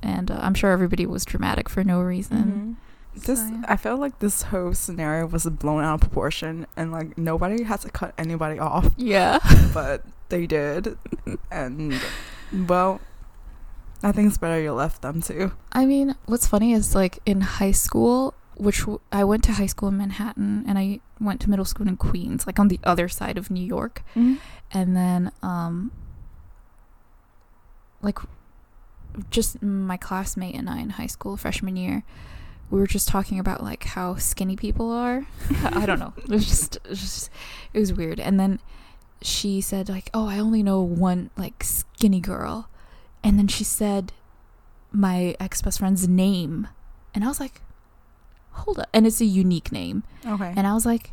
and 0.02 0.30
uh, 0.30 0.38
I'm 0.40 0.54
sure 0.54 0.70
everybody 0.72 1.06
was 1.06 1.24
dramatic 1.24 1.68
for 1.68 1.84
no 1.84 2.00
reason. 2.00 2.76
Mhm. 3.16 3.22
This 3.26 3.40
So, 3.40 3.46
yeah. 3.46 3.62
I 3.68 3.76
felt 3.76 3.98
like 4.00 4.20
this 4.20 4.42
whole 4.42 4.72
scenario 4.72 5.26
was 5.26 5.44
blown 5.46 5.82
out 5.82 5.94
of 5.94 6.00
proportion, 6.00 6.66
and 6.76 6.92
like 6.92 7.18
nobody 7.18 7.64
had 7.64 7.80
to 7.80 7.90
cut 7.90 8.14
anybody 8.16 8.58
off, 8.58 8.90
Yeah. 8.96 9.38
but 9.74 10.04
they 10.28 10.46
did, 10.46 10.96
and 11.50 11.94
well, 12.68 13.00
I 14.02 14.12
think 14.12 14.28
it's 14.28 14.38
better 14.38 14.60
you 14.60 14.72
left 14.72 15.02
them 15.02 15.20
too. 15.22 15.52
I 15.72 15.84
mean, 15.86 16.14
what's 16.26 16.46
funny 16.46 16.72
is 16.72 16.94
like 16.94 17.18
in 17.26 17.40
high 17.42 17.72
school, 17.72 18.32
which 18.56 18.80
w- 18.80 19.00
I 19.12 19.24
went 19.24 19.42
to 19.44 19.52
high 19.52 19.66
school 19.66 19.88
in 19.88 19.96
Manhattan, 19.98 20.64
and 20.66 20.78
I 20.78 21.00
went 21.20 21.40
to 21.42 21.50
middle 21.50 21.64
school 21.66 21.86
in 21.88 21.96
Queens, 21.96 22.46
like 22.46 22.58
on 22.60 22.68
the 22.68 22.78
other 22.84 23.08
side 23.08 23.36
of 23.36 23.50
New 23.50 23.64
York, 23.64 24.02
and 24.14 24.96
then 24.96 25.32
um, 25.42 25.90
like 28.02 28.18
just 29.30 29.62
my 29.62 29.96
classmate 29.96 30.54
and 30.54 30.68
I 30.70 30.78
in 30.78 30.90
high 30.90 31.06
school 31.06 31.36
freshman 31.36 31.76
year. 31.76 32.02
We 32.70 32.78
were 32.78 32.86
just 32.86 33.08
talking 33.08 33.38
about 33.40 33.62
like 33.62 33.84
how 33.84 34.14
skinny 34.16 34.54
people 34.56 34.90
are. 34.92 35.26
I 35.64 35.86
don't 35.86 35.98
know. 35.98 36.12
It 36.18 36.28
was 36.30 36.46
just, 36.46 36.76
it 36.76 36.88
was 36.88 37.00
just, 37.00 37.30
it 37.74 37.80
was 37.80 37.92
weird. 37.92 38.20
And 38.20 38.38
then 38.38 38.60
she 39.22 39.60
said 39.60 39.88
like, 39.88 40.08
"Oh, 40.14 40.28
I 40.28 40.38
only 40.38 40.62
know 40.62 40.80
one 40.80 41.30
like 41.36 41.64
skinny 41.64 42.20
girl," 42.20 42.68
and 43.24 43.38
then 43.38 43.48
she 43.48 43.64
said 43.64 44.12
my 44.92 45.34
ex 45.40 45.60
best 45.62 45.80
friend's 45.80 46.08
name, 46.08 46.68
and 47.14 47.24
I 47.24 47.28
was 47.28 47.40
like, 47.40 47.60
"Hold 48.52 48.78
up!" 48.78 48.88
And 48.94 49.06
it's 49.06 49.20
a 49.20 49.24
unique 49.26 49.72
name, 49.72 50.04
Okay. 50.24 50.54
and 50.56 50.66
I 50.66 50.72
was 50.72 50.86
like, 50.86 51.10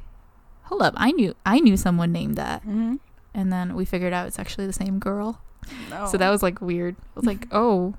"Hold 0.63 0.84
up! 0.84 0.94
I 0.96 1.12
knew 1.12 1.36
I 1.46 1.60
knew 1.60 1.75
someone 1.75 2.12
named 2.12 2.36
that." 2.38 2.62
mm-hmm. 2.62 2.96
And 3.34 3.51
then 3.51 3.75
we 3.75 3.84
figured 3.84 4.13
out 4.13 4.25
it's 4.27 4.39
actually 4.39 4.67
the 4.67 4.74
same 4.74 5.00
girl. 5.00 5.41
No. 5.90 6.06
So 6.08 6.18
that 6.18 6.30
was 6.30 6.42
like 6.44 6.62
weird. 6.62 6.96
I 7.00 7.20
was 7.20 7.26
like, 7.26 7.48
"Oh, 7.52 7.96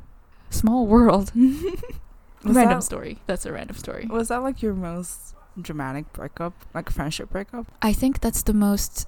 small 0.50 0.86
world." 0.86 1.32
Random 2.44 2.78
that- 2.78 2.82
story. 2.84 3.18
That's 3.26 3.44
a 3.46 3.52
random 3.52 3.76
story. 3.76 4.06
Was 4.08 4.28
that 4.28 4.38
like 4.42 4.62
your 4.62 4.74
most 4.74 5.34
dramatic 5.60 6.12
breakup, 6.12 6.54
like 6.74 6.88
friendship 6.90 7.30
breakup? 7.30 7.66
I 7.82 7.92
think 7.92 8.20
that's 8.20 8.42
the 8.42 8.54
most 8.54 9.06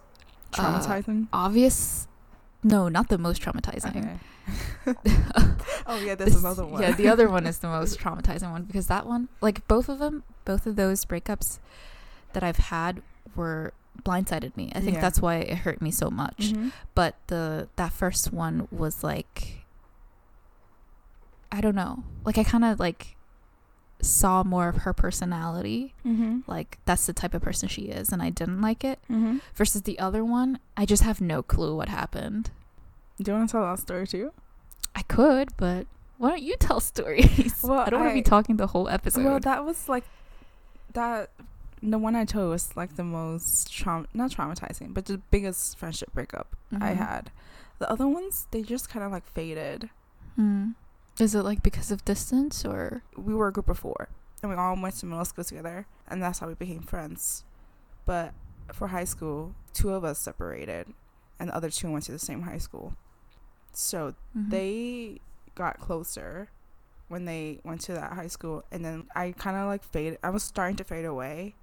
Uh, 0.58 0.80
Traumatizing. 0.80 1.28
obvious. 1.32 2.08
No, 2.64 2.88
not 2.88 3.08
the 3.08 3.18
most 3.18 3.40
traumatizing. 3.40 4.18
Okay. 4.86 4.96
oh 5.86 5.98
yeah, 6.04 6.14
there's 6.16 6.32
This- 6.32 6.40
another 6.40 6.66
one. 6.66 6.82
Yeah, 6.82 6.92
the 6.92 7.08
other 7.08 7.28
one 7.30 7.46
is 7.46 7.58
the 7.58 7.68
most 7.78 7.98
traumatizing 8.00 8.50
one 8.50 8.64
because 8.64 8.88
that 8.88 9.06
one, 9.06 9.28
like 9.40 9.66
both 9.68 9.88
of 9.88 9.98
them, 10.00 10.24
both 10.44 10.66
of 10.66 10.74
those 10.76 11.04
breakups 11.04 11.58
that 12.32 12.42
I've 12.42 12.56
had 12.58 13.00
were 13.36 13.72
blindsided 14.04 14.56
me. 14.56 14.72
I 14.74 14.80
think 14.80 14.94
Yeah. 14.94 15.00
that's 15.00 15.20
why 15.20 15.36
it 15.36 15.58
hurt 15.58 15.80
me 15.82 15.90
so 15.90 16.10
much. 16.10 16.52
Mhm. 16.52 16.72
But 16.94 17.16
the 17.28 17.68
that 17.76 17.92
first 17.92 18.32
one 18.32 18.68
was 18.70 19.02
like 19.04 19.64
I 21.52 21.60
don't 21.60 21.74
know. 21.74 22.04
Like 22.24 22.38
I 22.38 22.44
kind 22.44 22.64
of 22.64 22.78
like 22.78 23.16
saw 24.02 24.42
more 24.42 24.68
of 24.68 24.76
her 24.78 24.92
personality. 24.94 25.94
Mhm. 26.06 26.44
Like 26.46 26.78
that's 26.84 27.06
the 27.06 27.12
type 27.12 27.34
of 27.34 27.42
person 27.42 27.68
she 27.68 27.82
is 27.82 28.10
and 28.12 28.22
I 28.22 28.30
didn't 28.30 28.60
like 28.60 28.84
it. 28.84 28.98
Mhm. 29.10 29.40
Versus 29.54 29.82
the 29.82 29.98
other 29.98 30.24
one, 30.24 30.58
I 30.76 30.86
just 30.86 31.02
have 31.02 31.20
no 31.20 31.42
clue 31.42 31.76
what 31.76 31.88
happened. 31.88 32.50
Do 33.20 33.30
you 33.32 33.36
want 33.36 33.50
to 33.50 33.52
tell 33.52 33.62
that 33.62 33.78
story 33.80 34.06
too? 34.06 34.32
I 34.94 35.02
could, 35.02 35.50
but 35.56 35.86
why 36.18 36.30
don't 36.30 36.42
you 36.42 36.56
tell 36.58 36.80
stories? 36.92 37.60
Well, 37.62 37.80
I 37.80 37.90
don't 37.90 38.00
want 38.00 38.12
to 38.12 38.14
be 38.14 38.22
talking 38.22 38.56
the 38.56 38.68
whole 38.68 38.88
episode. 38.88 39.24
Well, 39.24 39.40
that 39.40 39.64
was 39.64 39.88
like 39.88 40.04
that. 40.94 41.30
The 41.82 41.98
one 41.98 42.14
I 42.14 42.24
chose 42.26 42.50
was 42.50 42.76
like 42.76 42.96
the 42.96 43.04
most 43.04 43.72
traum 43.72 44.06
not 44.12 44.30
traumatizing, 44.32 44.92
but 44.92 45.06
the 45.06 45.18
biggest 45.30 45.78
friendship 45.78 46.12
breakup 46.12 46.54
I 46.72 46.92
Mhm. 46.92 46.96
had. 46.96 47.32
The 47.78 47.90
other 47.90 48.06
ones, 48.06 48.46
they 48.50 48.62
just 48.62 48.88
kind 48.90 49.04
of 49.04 49.10
like 49.12 49.26
faded. 49.26 49.88
Hmm. 50.36 50.72
Is 51.18 51.34
it 51.34 51.42
like 51.42 51.62
because 51.62 51.90
of 51.90 52.04
distance 52.04 52.64
or? 52.64 53.02
We 53.16 53.34
were 53.34 53.48
a 53.48 53.52
group 53.52 53.68
of 53.68 53.78
four, 53.78 54.08
and 54.42 54.50
we 54.50 54.56
all 54.56 54.76
went 54.80 54.94
to 54.96 55.06
middle 55.06 55.24
school 55.24 55.44
together, 55.44 55.86
and 56.08 56.22
that's 56.22 56.38
how 56.40 56.48
we 56.48 56.54
became 56.54 56.82
friends. 56.82 57.44
But 58.04 58.34
for 58.72 58.88
high 58.88 59.04
school, 59.04 59.54
two 59.72 59.90
of 59.90 60.04
us 60.04 60.18
separated, 60.18 60.92
and 61.38 61.48
the 61.48 61.54
other 61.56 61.70
two 61.70 61.90
went 61.90 62.04
to 62.04 62.12
the 62.12 62.18
same 62.18 62.42
high 62.42 62.58
school. 62.58 62.94
So 63.72 64.14
Mhm. 64.36 64.50
they 64.50 65.20
got 65.54 65.78
closer 65.78 66.50
when 67.08 67.24
they 67.24 67.60
went 67.64 67.80
to 67.82 67.92
that 67.92 68.12
high 68.12 68.28
school 68.28 68.62
and 68.70 68.84
then 68.84 69.04
i 69.16 69.32
kind 69.32 69.56
of 69.56 69.66
like 69.66 69.82
faded 69.82 70.16
i 70.22 70.30
was 70.30 70.44
starting 70.44 70.76
to 70.76 70.84
fade 70.84 71.04
away 71.04 71.56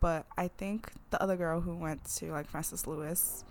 but 0.00 0.26
i 0.36 0.48
think 0.48 0.90
the 1.10 1.22
other 1.22 1.36
girl 1.36 1.60
who 1.60 1.74
went 1.76 2.04
to 2.04 2.30
like 2.32 2.48
francis 2.48 2.86
lewis 2.86 3.44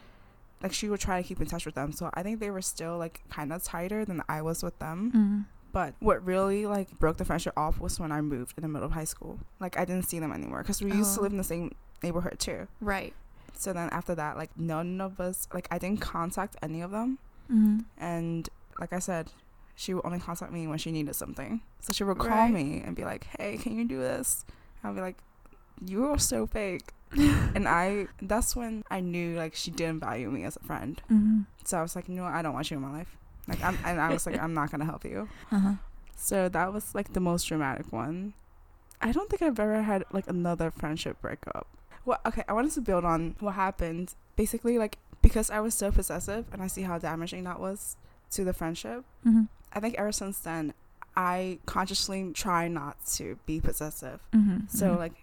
like 0.61 0.73
she 0.73 0.89
would 0.89 0.99
try 0.99 1.21
to 1.21 1.27
keep 1.27 1.39
in 1.39 1.47
touch 1.47 1.65
with 1.65 1.75
them 1.75 1.91
so 1.91 2.09
i 2.13 2.23
think 2.23 2.39
they 2.39 2.49
were 2.49 2.61
still 2.61 2.97
like 2.97 3.21
kind 3.29 3.53
of 3.53 3.63
tighter 3.63 4.03
than 4.05 4.21
i 4.27 4.41
was 4.41 4.61
with 4.63 4.77
them 4.79 5.11
Mm. 5.15 5.45
but 5.71 5.93
what 5.99 6.25
really 6.25 6.65
like 6.65 6.97
broke 6.99 7.17
the 7.17 7.25
friendship 7.25 7.53
off 7.57 7.79
was 7.79 7.99
when 7.99 8.11
i 8.11 8.19
moved 8.21 8.53
in 8.57 8.61
the 8.63 8.67
middle 8.67 8.85
of 8.87 8.91
high 8.93 9.03
school 9.05 9.39
like 9.59 9.77
i 9.79 9.85
didn't 9.85 10.05
see 10.05 10.19
them 10.19 10.31
anymore 10.31 10.61
because 10.63 10.81
we 10.81 10.91
used 10.91 11.13
to 11.15 11.19
Oh. 11.19 11.23
live 11.23 11.31
in 11.31 11.37
the 11.37 11.43
same 11.43 11.73
neighborhood 12.03 12.39
too 12.39 12.67
Right. 12.81 13.13
so 13.55 13.71
then 13.73 13.89
after 13.91 14.15
that 14.15 14.37
like 14.37 14.49
none 14.57 14.99
of 15.01 15.19
us 15.19 15.47
like 15.53 15.67
i 15.71 15.77
didn't 15.77 16.01
contact 16.01 16.55
any 16.61 16.81
of 16.81 16.91
them 16.91 17.19
Mm. 17.51 17.85
and 17.97 18.47
like 18.79 18.93
I 18.93 18.99
said, 18.99 19.31
she 19.75 19.93
would 19.95 20.05
only 20.05 20.19
contact 20.19 20.53
me 20.53 20.67
when 20.67 20.77
she 20.77 20.91
needed 20.91 21.15
something. 21.15 21.61
So 21.81 21.91
she 21.93 22.03
would 22.05 22.17
call 22.19 22.29
Right. 22.29 22.53
me 22.53 22.81
and 22.85 22.95
be 22.95 23.03
like, 23.03 23.25
"Hey, 23.37 23.57
can 23.57 23.75
you 23.75 23.83
do 23.85 23.97
this?" 23.97 24.45
I'll 24.83 24.93
be 24.93 25.01
like, 25.01 25.17
"You 25.83 26.05
are 26.07 26.19
so 26.19 26.47
fake." 26.47 26.93
and 27.11 27.67
I 27.67 28.07
that's 28.21 28.55
when 28.55 28.83
I 28.91 28.99
knew 28.99 29.35
like 29.35 29.55
she 29.55 29.71
didn't 29.71 29.99
value 29.99 30.29
me 30.29 30.43
as 30.43 30.55
a 30.55 30.59
friend. 30.59 31.01
Mm. 31.11 31.45
So 31.63 31.79
I 31.79 31.81
was 31.81 31.95
like, 31.95 32.07
"No, 32.07 32.25
I 32.25 32.41
don't 32.41 32.53
want 32.53 32.69
you 32.69 32.77
in 32.77 32.83
my 32.83 32.91
life. 32.91 33.17
Like 33.49 33.63
I'm, 33.63 33.77
and 33.83 33.99
I 33.99 34.13
was 34.13 34.25
like, 34.25 34.41
I'm 34.41 34.53
not 34.53 34.71
gonna 34.71 34.85
help 34.85 35.03
you. 35.03 35.27
Uh-huh. 35.51 35.73
So 36.15 36.49
that 36.49 36.71
was 36.71 36.93
like 36.93 37.13
the 37.13 37.19
most 37.19 37.45
dramatic 37.45 37.91
one. 37.91 38.33
I 39.01 39.11
don't 39.11 39.29
think 39.29 39.41
I've 39.41 39.59
ever 39.59 39.81
had 39.81 40.05
like 40.11 40.27
another 40.27 40.69
friendship 40.71 41.19
breakup. 41.21 41.67
Well, 42.05 42.19
okay, 42.27 42.43
I 42.47 42.53
wanted 42.53 42.71
to 42.73 42.81
build 42.81 43.05
on 43.05 43.35
what 43.39 43.55
happened. 43.55 44.13
Basically, 44.35 44.77
like 44.77 44.99
because 45.21 45.49
I 45.49 45.59
was 45.59 45.73
so 45.73 45.91
possessive 45.91 46.45
and 46.53 46.61
I 46.61 46.67
see 46.67 46.83
how 46.83 46.99
damaging 46.99 47.43
that 47.45 47.59
was 47.59 47.97
to 48.31 48.43
the 48.43 48.53
friendship. 48.53 49.03
Mm-hmm. 49.25 49.43
I 49.73 49.79
think 49.79 49.95
ever 49.97 50.11
since 50.11 50.37
then, 50.39 50.73
I 51.15 51.59
consciously 51.65 52.31
try 52.33 52.67
not 52.67 53.03
to 53.13 53.39
be 53.45 53.59
possessive. 53.59 54.19
Mm-hmm. 54.33 54.67
So 54.69 54.93
like, 54.93 55.13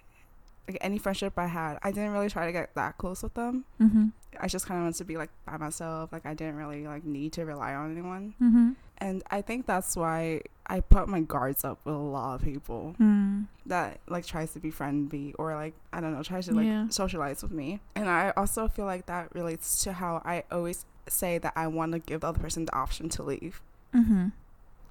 like 0.68 0.78
any 0.80 0.99
friendship 0.99 1.35
I 1.37 1.46
had, 1.46 1.78
I 1.82 1.90
didn't 1.92 2.12
really 2.12 2.28
try 2.28 2.46
to 2.46 2.52
get 2.52 2.75
that 2.75 2.99
close 2.99 3.23
with 3.23 3.35
them. 3.35 3.64
Mm-hmm. 3.80 4.06
I 4.40 4.49
just 4.49 4.66
kind 4.66 4.78
of 4.80 4.85
wanted 4.85 4.99
to 4.99 5.04
be 5.04 5.16
like 5.16 5.30
by 5.46 5.56
myself. 5.56 6.12
Like 6.12 6.26
I 6.26 6.35
didn't 6.35 6.56
really 6.56 6.87
like 6.87 7.04
need 7.04 7.32
to 7.35 7.44
rely 7.44 7.75
on 7.75 7.92
anyone. 7.92 8.35
Mm-hmm. 8.42 8.70
And 8.99 9.23
I 9.30 9.42
think 9.42 9.66
that's 9.66 9.94
why 9.96 10.40
I 10.66 10.80
put 10.80 11.06
my 11.08 11.20
guards 11.20 11.64
up 11.64 11.78
with 11.85 11.94
a 11.94 11.99
lot 11.99 12.35
of 12.37 12.42
people 12.42 12.94
Mm. 13.00 13.46
that 13.66 14.00
like 14.08 14.25
tries 14.26 14.52
to 14.54 14.58
befriend 14.58 15.12
me 15.12 15.35
or 15.38 15.54
like 15.54 15.75
I 15.92 16.00
don't 16.00 16.12
know 16.14 16.23
tries 16.23 16.46
to 16.46 16.54
like 16.54 16.66
Yeah. 16.66 16.88
socialize 16.88 17.42
with 17.42 17.52
me. 17.52 17.80
And 17.94 18.08
I 18.08 18.32
also 18.37 18.66
feel 18.68 18.87
like 18.87 19.06
that 19.06 19.35
relates 19.35 19.82
to 19.85 19.92
how 19.92 20.23
I 20.25 20.44
always 20.50 20.85
say 21.08 21.38
that 21.38 21.52
I 21.56 21.66
want 21.68 21.92
to 21.92 21.99
give 22.00 22.23
the 22.23 22.28
other 22.28 22.40
person 22.40 22.64
the 22.64 22.75
option 22.75 23.08
to 23.11 23.23
leave 23.23 23.62
Mm-hmm. 23.94 24.28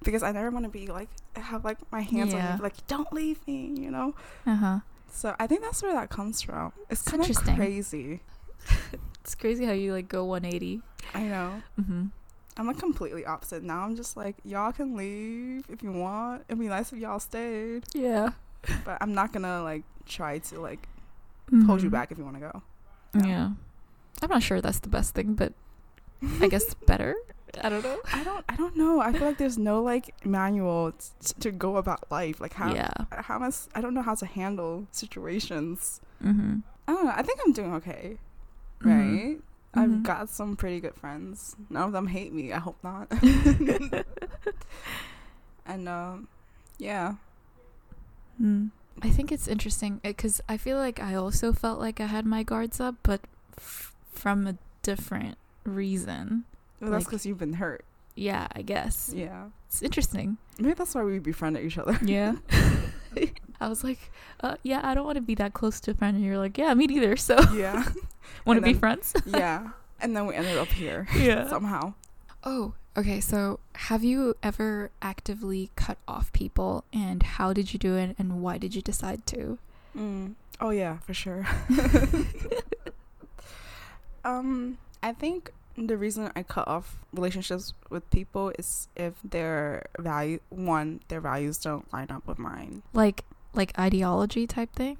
because 0.02 0.22
I 0.22 0.32
never 0.32 0.50
want 0.50 0.64
to 0.64 0.70
be 0.70 0.86
like 0.86 1.08
have 1.36 1.64
like 1.64 1.78
my 1.92 2.00
hands 2.00 2.32
on 2.32 2.38
Yeah. 2.40 2.56
you 2.56 2.62
like 2.62 2.86
don't 2.86 3.12
leave 3.12 3.46
me, 3.46 3.72
you 3.76 3.90
know. 3.90 4.14
Uh-huh. 4.46 4.80
So 5.10 5.34
I 5.38 5.46
think 5.46 5.62
that's 5.62 5.82
where 5.82 5.92
that 5.94 6.10
comes 6.10 6.42
from. 6.42 6.72
It's 6.90 7.02
kind 7.02 7.22
of 7.28 7.36
crazy. 7.56 8.20
It's 9.22 9.34
crazy 9.34 9.64
how 9.64 9.72
you 9.72 9.92
like 9.92 10.08
go 10.08 10.24
180. 10.24 10.82
I 11.12 11.22
know. 11.24 11.60
Mm-hmm. 11.80 12.04
I'm 12.56 12.66
like 12.68 12.78
completely 12.78 13.26
opposite 13.26 13.64
now. 13.64 13.80
I'm 13.80 13.96
just 13.96 14.16
like 14.16 14.36
y'all 14.44 14.70
can 14.70 14.94
leave 14.96 15.64
if 15.68 15.82
you 15.82 15.90
want. 15.90 16.44
It'd 16.48 16.60
be 16.60 16.68
nice 16.68 16.92
if 16.92 17.00
y'all 17.00 17.18
stayed, 17.18 17.82
Yeah. 17.92 18.30
but 18.84 18.98
I'm 19.00 19.14
not 19.14 19.32
gonna 19.32 19.62
like 19.64 19.82
try 20.06 20.38
to 20.38 20.60
like 20.60 20.86
Mm-hmm. 21.50 21.62
hold 21.66 21.82
you 21.82 21.90
back 21.90 22.10
if 22.12 22.18
you 22.18 22.24
want 22.24 22.36
to 22.36 22.40
go. 22.40 22.62
Yeah. 23.26 23.50
I'm 24.22 24.30
not 24.30 24.42
sure 24.44 24.60
that's 24.60 24.78
the 24.80 24.88
best 24.88 25.14
thing, 25.14 25.34
but 25.34 25.52
I 26.40 26.46
guess 26.48 26.74
better. 26.86 27.14
I 27.62 27.68
don't 27.68 27.82
know. 27.82 27.98
I 28.12 28.24
don't. 28.24 28.44
I 28.48 28.56
don't 28.56 28.76
know. 28.76 29.00
I 29.00 29.12
feel 29.12 29.26
like 29.26 29.38
there's 29.38 29.58
no 29.58 29.82
like 29.82 30.14
manual 30.26 30.92
t- 30.92 31.34
to 31.40 31.50
go 31.50 31.76
about 31.76 32.10
life. 32.10 32.40
Like 32.40 32.54
how 32.54 32.74
yeah. 32.74 32.90
how 33.12 33.36
am 33.36 33.50
I, 33.74 33.80
don't 33.80 33.94
know 33.94 34.02
how 34.02 34.14
to 34.14 34.26
handle 34.26 34.86
situations. 34.92 36.00
Mm-hmm. 36.24 36.58
I 36.88 36.92
don't 36.92 37.04
know. 37.06 37.12
I 37.14 37.22
think 37.22 37.40
I'm 37.44 37.52
doing 37.52 37.74
okay. 37.74 38.18
Mhm. 38.80 38.86
Right. 38.86 39.38
I've 39.74 39.90
Mhm. 39.90 40.02
got 40.04 40.28
some 40.30 40.56
pretty 40.56 40.80
good 40.80 40.94
friends. 40.94 41.54
None 41.70 41.82
of 41.84 41.92
them 41.92 42.06
hate 42.06 42.32
me. 42.32 42.52
I 42.52 42.58
hope 42.58 42.78
not. 42.82 43.08
and 45.66 45.88
um, 45.88 46.28
yeah. 46.78 47.14
Mm. 48.40 48.70
I 49.02 49.10
think 49.10 49.30
it's 49.32 49.48
interesting 49.48 50.00
because 50.02 50.40
I 50.48 50.56
feel 50.56 50.78
like 50.78 51.00
I 51.00 51.14
also 51.14 51.52
felt 51.52 51.78
like 51.78 52.00
I 52.00 52.06
had 52.06 52.24
my 52.24 52.42
guards 52.42 52.80
up, 52.80 52.94
but 53.02 53.20
f- 53.58 53.94
from 54.12 54.46
a 54.46 54.56
different 54.82 55.36
reason. 55.64 56.44
Well, 56.80 56.90
that's 56.90 57.04
Like- 57.04 57.10
because 57.10 57.26
you've 57.26 57.38
been 57.38 57.54
hurt. 57.54 57.84
Yeah, 58.14 58.46
I 58.52 58.62
guess. 58.62 59.12
Yeah. 59.14 59.48
It's 59.68 59.82
interesting. 59.82 60.38
Maybe 60.58 60.72
that's 60.74 60.94
why 60.94 61.02
we 61.04 61.18
befriended 61.18 61.64
each 61.64 61.76
other. 61.78 61.98
Yeah. 62.02 62.36
I 63.60 63.68
was 63.68 63.84
like, 63.84 64.10
uh, 64.40 64.56
yeah, 64.62 64.80
I 64.82 64.94
don't 64.94 65.04
want 65.04 65.16
to 65.16 65.22
be 65.22 65.34
that 65.36 65.52
close 65.54 65.80
to 65.80 65.90
a 65.90 65.94
friend. 65.94 66.16
And 66.16 66.24
you're 66.24 66.38
like, 66.38 66.56
yeah, 66.58 66.72
me 66.74 66.86
neither. 66.86 67.16
So, 67.16 67.36
yeah. 67.54 67.84
want 68.46 68.56
to 68.58 68.62
be 68.62 68.72
friends? 68.74 69.14
Yeah. 69.26 69.68
And 70.00 70.14
then 70.16 70.26
we 70.26 70.34
ended 70.34 70.56
up 70.58 70.68
here 70.68 71.06
Yeah. 71.16 71.48
somehow. 71.48 71.94
Oh, 72.44 72.74
okay. 72.96 73.20
So, 73.20 73.60
have 73.74 74.04
you 74.04 74.34
ever 74.42 74.90
actively 75.02 75.70
cut 75.76 75.96
off 76.06 76.32
people, 76.32 76.84
and 76.92 77.22
how 77.22 77.52
did 77.54 77.72
you 77.72 77.78
do 77.78 77.96
it, 77.96 78.14
and 78.18 78.40
why 78.42 78.58
did 78.58 78.74
you 78.74 78.82
decide 78.82 79.26
to? 79.28 79.58
Mm. 79.96 80.34
Oh 80.60 80.70
yeah, 80.70 80.98
for 80.98 81.14
sure. 81.14 81.46
um, 84.24 84.78
I 85.02 85.12
think 85.12 85.50
the 85.76 85.96
reason 85.96 86.30
I 86.34 86.42
cut 86.42 86.66
off 86.68 86.96
relationships 87.12 87.74
with 87.90 88.08
people 88.10 88.52
is 88.58 88.88
if 88.96 89.14
their 89.22 89.86
value 89.98 90.40
one, 90.48 91.00
their 91.08 91.20
values 91.20 91.58
don't 91.58 91.90
line 91.92 92.10
up 92.10 92.26
with 92.26 92.38
mine. 92.38 92.82
Like, 92.92 93.24
like 93.52 93.78
ideology 93.78 94.46
type 94.46 94.72
thing? 94.72 94.96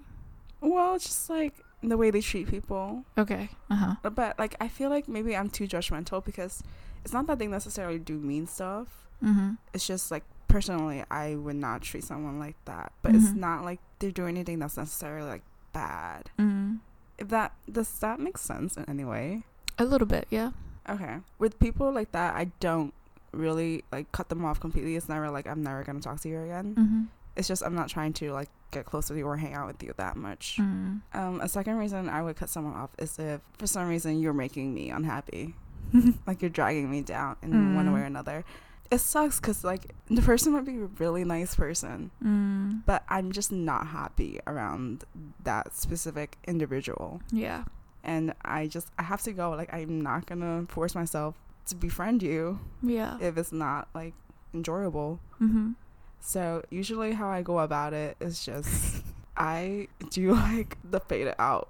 Well, 0.60 0.98
just 0.98 1.28
like 1.30 1.54
the 1.82 1.96
way 1.96 2.10
they 2.10 2.20
treat 2.20 2.48
people. 2.48 3.04
Okay. 3.16 3.48
Uh 3.70 3.74
huh. 3.76 3.94
But 4.02 4.38
like 4.38 4.56
I 4.60 4.68
feel 4.68 4.90
like 4.90 5.08
maybe 5.08 5.36
I'm 5.36 5.48
too 5.50 5.66
judgmental 5.66 6.24
because 6.24 6.62
it's 7.04 7.12
not 7.12 7.26
that 7.28 7.38
they 7.38 7.46
necessarily 7.46 7.98
do 7.98 8.18
mean 8.18 8.46
stuff. 8.46 9.06
Mm-hmm. 9.22 9.52
It's 9.72 9.86
just 9.86 10.10
like 10.10 10.24
personally 10.48 11.04
I 11.10 11.34
would 11.36 11.56
not 11.56 11.82
treat 11.82 12.04
someone 12.04 12.38
like 12.38 12.56
that. 12.64 12.92
But 13.02 13.14
it's 13.14 13.28
Mhm. 13.28 13.36
not 13.36 13.64
like 13.64 13.80
they're 13.98 14.10
doing 14.10 14.36
anything 14.36 14.58
that's 14.58 14.76
necessarily 14.76 15.28
like 15.28 15.42
bad. 15.72 16.30
Mm. 16.38 16.80
If 17.18 17.28
that 17.28 17.52
does 17.70 17.98
that 18.00 18.20
make 18.20 18.38
sense 18.38 18.76
in 18.76 18.84
any 18.88 19.04
way? 19.04 19.44
A 19.78 19.84
little 19.84 20.06
bit, 20.06 20.26
yeah. 20.30 20.52
Okay. 20.88 21.16
With 21.38 21.58
people 21.58 21.92
like 21.92 22.12
that, 22.12 22.34
I 22.34 22.50
don't 22.60 22.92
really 23.32 23.84
like 23.92 24.10
cut 24.12 24.28
them 24.28 24.44
off 24.44 24.60
completely. 24.60 24.96
It's 24.96 25.08
never 25.08 25.30
like 25.30 25.46
I'm 25.46 25.62
never 25.62 25.82
gonna 25.84 26.00
talk 26.00 26.20
to 26.20 26.28
you 26.28 26.40
again. 26.40 26.74
Mm-hmm. 26.78 27.02
It's 27.36 27.48
just 27.48 27.62
I'm 27.62 27.74
not 27.74 27.88
trying 27.88 28.12
to 28.14 28.32
like 28.32 28.48
get 28.70 28.86
close 28.86 29.10
with 29.10 29.18
you 29.18 29.26
or 29.26 29.36
hang 29.36 29.52
out 29.54 29.66
with 29.66 29.82
you 29.82 29.92
that 29.96 30.16
much. 30.16 30.56
Mm. 30.60 31.00
Um, 31.12 31.40
a 31.40 31.48
second 31.48 31.76
reason 31.76 32.08
I 32.08 32.22
would 32.22 32.36
cut 32.36 32.48
someone 32.48 32.74
off 32.74 32.90
is 32.98 33.18
if 33.18 33.40
for 33.58 33.66
some 33.66 33.88
reason 33.88 34.20
you're 34.20 34.32
making 34.32 34.72
me 34.72 34.90
unhappy, 34.90 35.54
like 36.26 36.40
you're 36.40 36.48
dragging 36.50 36.90
me 36.90 37.02
down 37.02 37.36
in 37.42 37.74
one 37.74 37.86
Mm. 37.88 37.94
way 37.94 38.00
or 38.00 38.04
another. 38.04 38.44
It 38.90 38.98
sucks 39.00 39.40
because 39.40 39.64
like 39.64 39.92
the 40.08 40.22
person 40.22 40.52
might 40.52 40.64
be 40.64 40.76
a 40.78 40.86
really 40.98 41.24
nice 41.24 41.56
person, 41.56 42.10
mm. 42.24 42.82
but 42.86 43.02
I'm 43.08 43.32
just 43.32 43.50
not 43.50 43.88
happy 43.88 44.38
around 44.46 45.04
that 45.42 45.74
specific 45.76 46.38
individual. 46.46 47.20
Yeah. 47.32 47.64
And 48.06 48.32
I 48.42 48.66
just 48.68 48.88
I 48.98 49.02
have 49.02 49.20
to 49.22 49.32
go. 49.32 49.50
Like 49.50 49.72
I'm 49.74 50.00
not 50.00 50.24
gonna 50.26 50.64
force 50.68 50.94
myself 50.94 51.34
to 51.66 51.74
befriend 51.74 52.22
you 52.22 52.60
Yeah. 52.82 53.18
if 53.20 53.36
it's 53.36 53.52
not 53.52 53.88
like 53.94 54.14
enjoyable. 54.54 55.20
Mm-hmm. 55.42 55.72
So 56.20 56.62
usually 56.70 57.12
how 57.12 57.28
I 57.28 57.42
go 57.42 57.58
about 57.58 57.92
it 57.92 58.16
is 58.20 58.42
just 58.44 59.02
I 59.36 59.88
do 60.10 60.32
like 60.32 60.78
the 60.88 61.00
fade 61.00 61.26
it 61.26 61.34
out 61.38 61.68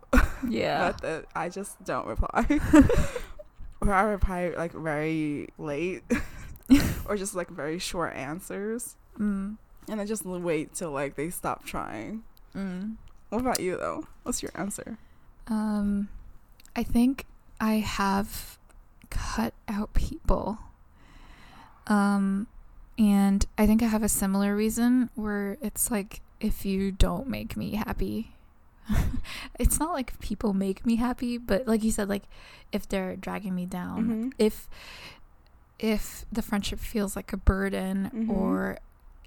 Yeah. 0.48 0.92
method. 1.02 1.26
I 1.34 1.48
just 1.48 1.82
don't 1.82 2.06
reply. 2.06 2.46
or 3.80 3.92
I 3.92 4.02
reply 4.02 4.52
like 4.56 4.72
very 4.72 5.48
late 5.58 6.02
or 7.08 7.16
just 7.16 7.34
like 7.34 7.48
very 7.50 7.78
short 7.78 8.14
answers. 8.14 8.96
mm. 9.18 9.56
And 9.88 10.00
I 10.00 10.04
just 10.04 10.24
wait 10.26 10.74
till 10.74 10.90
like 10.90 11.14
they 11.16 11.30
stop 11.30 11.64
trying. 11.64 12.22
Mm. 12.54 12.96
What 13.30 13.40
about 13.40 13.60
you 13.60 13.76
though? 13.76 14.04
What's 14.24 14.42
your 14.42 14.52
answer? 14.54 14.98
Um, 15.48 16.08
I 16.76 16.82
think 16.82 17.24
I 17.60 17.74
have 17.76 18.58
cut 19.10 19.54
out 19.66 19.94
people. 19.94 20.58
Um, 21.86 22.46
and 22.98 23.44
I 23.56 23.66
think 23.66 23.82
I 23.82 23.86
have 23.86 24.02
a 24.02 24.08
similar 24.08 24.54
reason 24.54 25.10
where 25.14 25.56
it's 25.62 25.90
like 25.90 26.20
if 26.40 26.64
you 26.66 26.90
don't 26.92 27.28
make 27.28 27.56
me 27.56 27.76
happy, 27.76 28.32
it's 29.58 29.78
not 29.80 29.92
like 29.92 30.18
people 30.20 30.52
make 30.52 30.84
me 30.84 30.96
happy, 30.96 31.38
but 31.38 31.66
like 31.66 31.82
you 31.82 31.90
said, 31.90 32.08
like 32.08 32.24
if 32.72 32.88
they're 32.88 33.16
dragging 33.16 33.54
me 33.54 33.66
down, 33.66 34.04
Mhm. 34.06 34.32
if 34.38 34.68
if 35.78 36.24
the 36.32 36.40
friendship 36.40 36.78
feels 36.78 37.16
like 37.16 37.32
a 37.34 37.36
burden 37.36 38.10
Mhm. 38.14 38.30
or 38.30 38.78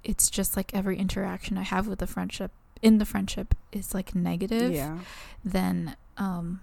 it's 0.02 0.28
just 0.28 0.56
like 0.56 0.74
every 0.74 0.98
interaction 0.98 1.56
I 1.56 1.62
have 1.62 1.86
with 1.86 2.00
the 2.00 2.08
friendship 2.08 2.50
in 2.82 2.98
the 2.98 3.04
friendship 3.04 3.54
is 3.70 3.94
like 3.94 4.14
negative 4.16 4.72
Yeah. 4.72 4.98
then 5.44 5.94
um 6.16 6.60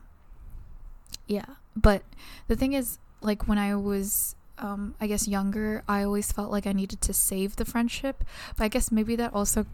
yeah 1.27 1.45
but 1.75 2.03
the 2.47 2.55
thing 2.55 2.73
is 2.73 2.99
like 3.21 3.47
when 3.47 3.57
i 3.57 3.75
was 3.75 4.35
um 4.57 4.95
i 4.99 5.07
guess 5.07 5.27
younger 5.27 5.83
i 5.87 6.03
always 6.03 6.31
felt 6.31 6.51
like 6.51 6.65
i 6.65 6.73
needed 6.73 7.01
to 7.01 7.13
save 7.13 7.55
the 7.55 7.65
friendship 7.65 8.23
but 8.55 8.63
i 8.63 8.67
guess 8.67 8.91
maybe 8.91 9.15
that 9.15 9.33
also 9.33 9.65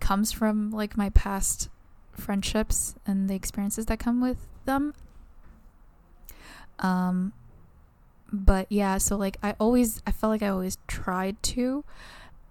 comes 0.00 0.32
from 0.32 0.70
like 0.70 0.96
my 0.96 1.10
past 1.10 1.68
friendships 2.12 2.94
and 3.06 3.28
the 3.28 3.34
experiences 3.34 3.86
that 3.86 3.98
come 3.98 4.20
with 4.20 4.46
them 4.64 4.94
um 6.80 7.32
but 8.32 8.66
yeah 8.70 8.98
so 8.98 9.16
like 9.16 9.36
i 9.42 9.54
always 9.58 10.02
i 10.06 10.10
felt 10.10 10.30
like 10.30 10.42
i 10.42 10.48
always 10.48 10.78
tried 10.86 11.40
to 11.42 11.84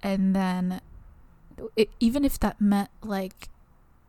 and 0.01 0.35
then 0.35 0.81
it, 1.75 1.89
even 1.99 2.25
if 2.25 2.39
that 2.39 2.59
meant 2.59 2.89
like 3.01 3.49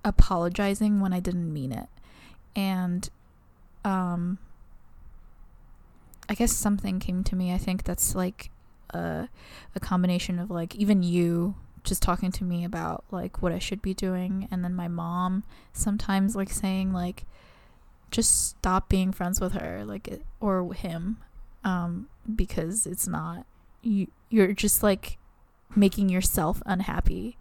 apologizing 0.04 1.00
when 1.00 1.12
I 1.12 1.20
didn't 1.20 1.52
mean 1.52 1.72
it. 1.72 1.88
And 2.54 3.08
um 3.84 4.38
I 6.28 6.34
guess 6.34 6.52
something 6.52 7.00
came 7.00 7.24
to 7.24 7.36
me. 7.36 7.52
I 7.52 7.58
think 7.58 7.84
that's 7.84 8.14
like 8.14 8.50
a 8.90 9.28
a 9.74 9.80
combination 9.80 10.38
of 10.38 10.50
like 10.50 10.74
even 10.76 11.02
you 11.02 11.54
just 11.84 12.02
talking 12.02 12.30
to 12.32 12.44
me 12.44 12.64
about 12.64 13.04
like 13.10 13.40
what 13.40 13.52
I 13.52 13.58
should 13.58 13.80
be 13.80 13.94
doing 13.94 14.46
and 14.50 14.62
then 14.62 14.74
my 14.74 14.88
mom 14.88 15.44
sometimes 15.72 16.36
like 16.36 16.50
saying 16.50 16.92
like 16.92 17.24
just 18.10 18.48
stop 18.48 18.88
being 18.88 19.12
friends 19.12 19.40
with 19.40 19.52
her 19.52 19.84
like 19.86 20.20
or 20.40 20.72
him 20.74 21.18
um 21.64 22.08
because 22.34 22.84
it's 22.84 23.06
not 23.06 23.46
you 23.82 24.08
you're 24.28 24.52
just 24.52 24.82
like 24.82 25.18
making 25.74 26.08
yourself 26.08 26.62
unhappy. 26.66 27.36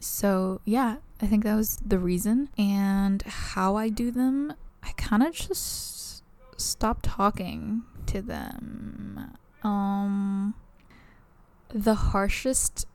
So, 0.00 0.60
yeah, 0.64 0.96
I 1.20 1.26
think 1.26 1.44
that 1.44 1.54
was 1.54 1.78
the 1.84 1.98
reason. 1.98 2.50
And 2.58 3.22
how 3.22 3.76
I 3.76 3.88
do 3.88 4.10
them, 4.10 4.54
I 4.84 4.92
kind 4.92 5.22
of 5.22 5.32
just 5.34 6.22
stop 6.56 6.98
talking 7.02 7.82
to 8.06 8.22
them. 8.22 9.32
Um 9.62 10.54
the 11.68 11.94
harshest 11.94 12.86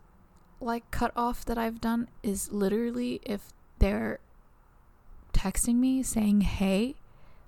like 0.61 0.89
cut 0.91 1.11
off 1.15 1.43
that 1.45 1.57
I've 1.57 1.81
done 1.81 2.07
is 2.23 2.51
literally 2.51 3.19
if 3.23 3.51
they're 3.79 4.19
texting 5.33 5.75
me 5.75 6.03
saying 6.03 6.41
hey, 6.41 6.95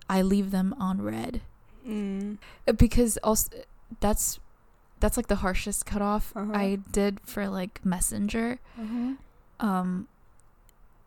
I 0.09 0.21
leave 0.21 0.51
them 0.51 0.73
on 0.79 1.01
read. 1.01 1.41
Mm. 1.87 2.37
Uh, 2.67 2.73
Because 2.73 3.17
also 3.17 3.49
that's 3.99 4.39
that's 4.99 5.17
like 5.17 5.27
the 5.27 5.37
harshest 5.37 5.85
cutoff 5.85 6.33
Uh-huh. 6.35 6.51
I 6.53 6.79
did 6.91 7.19
for 7.21 7.47
like 7.47 7.83
Messenger. 7.85 8.59
Uh-huh. 8.79 9.13
Um 9.59 10.07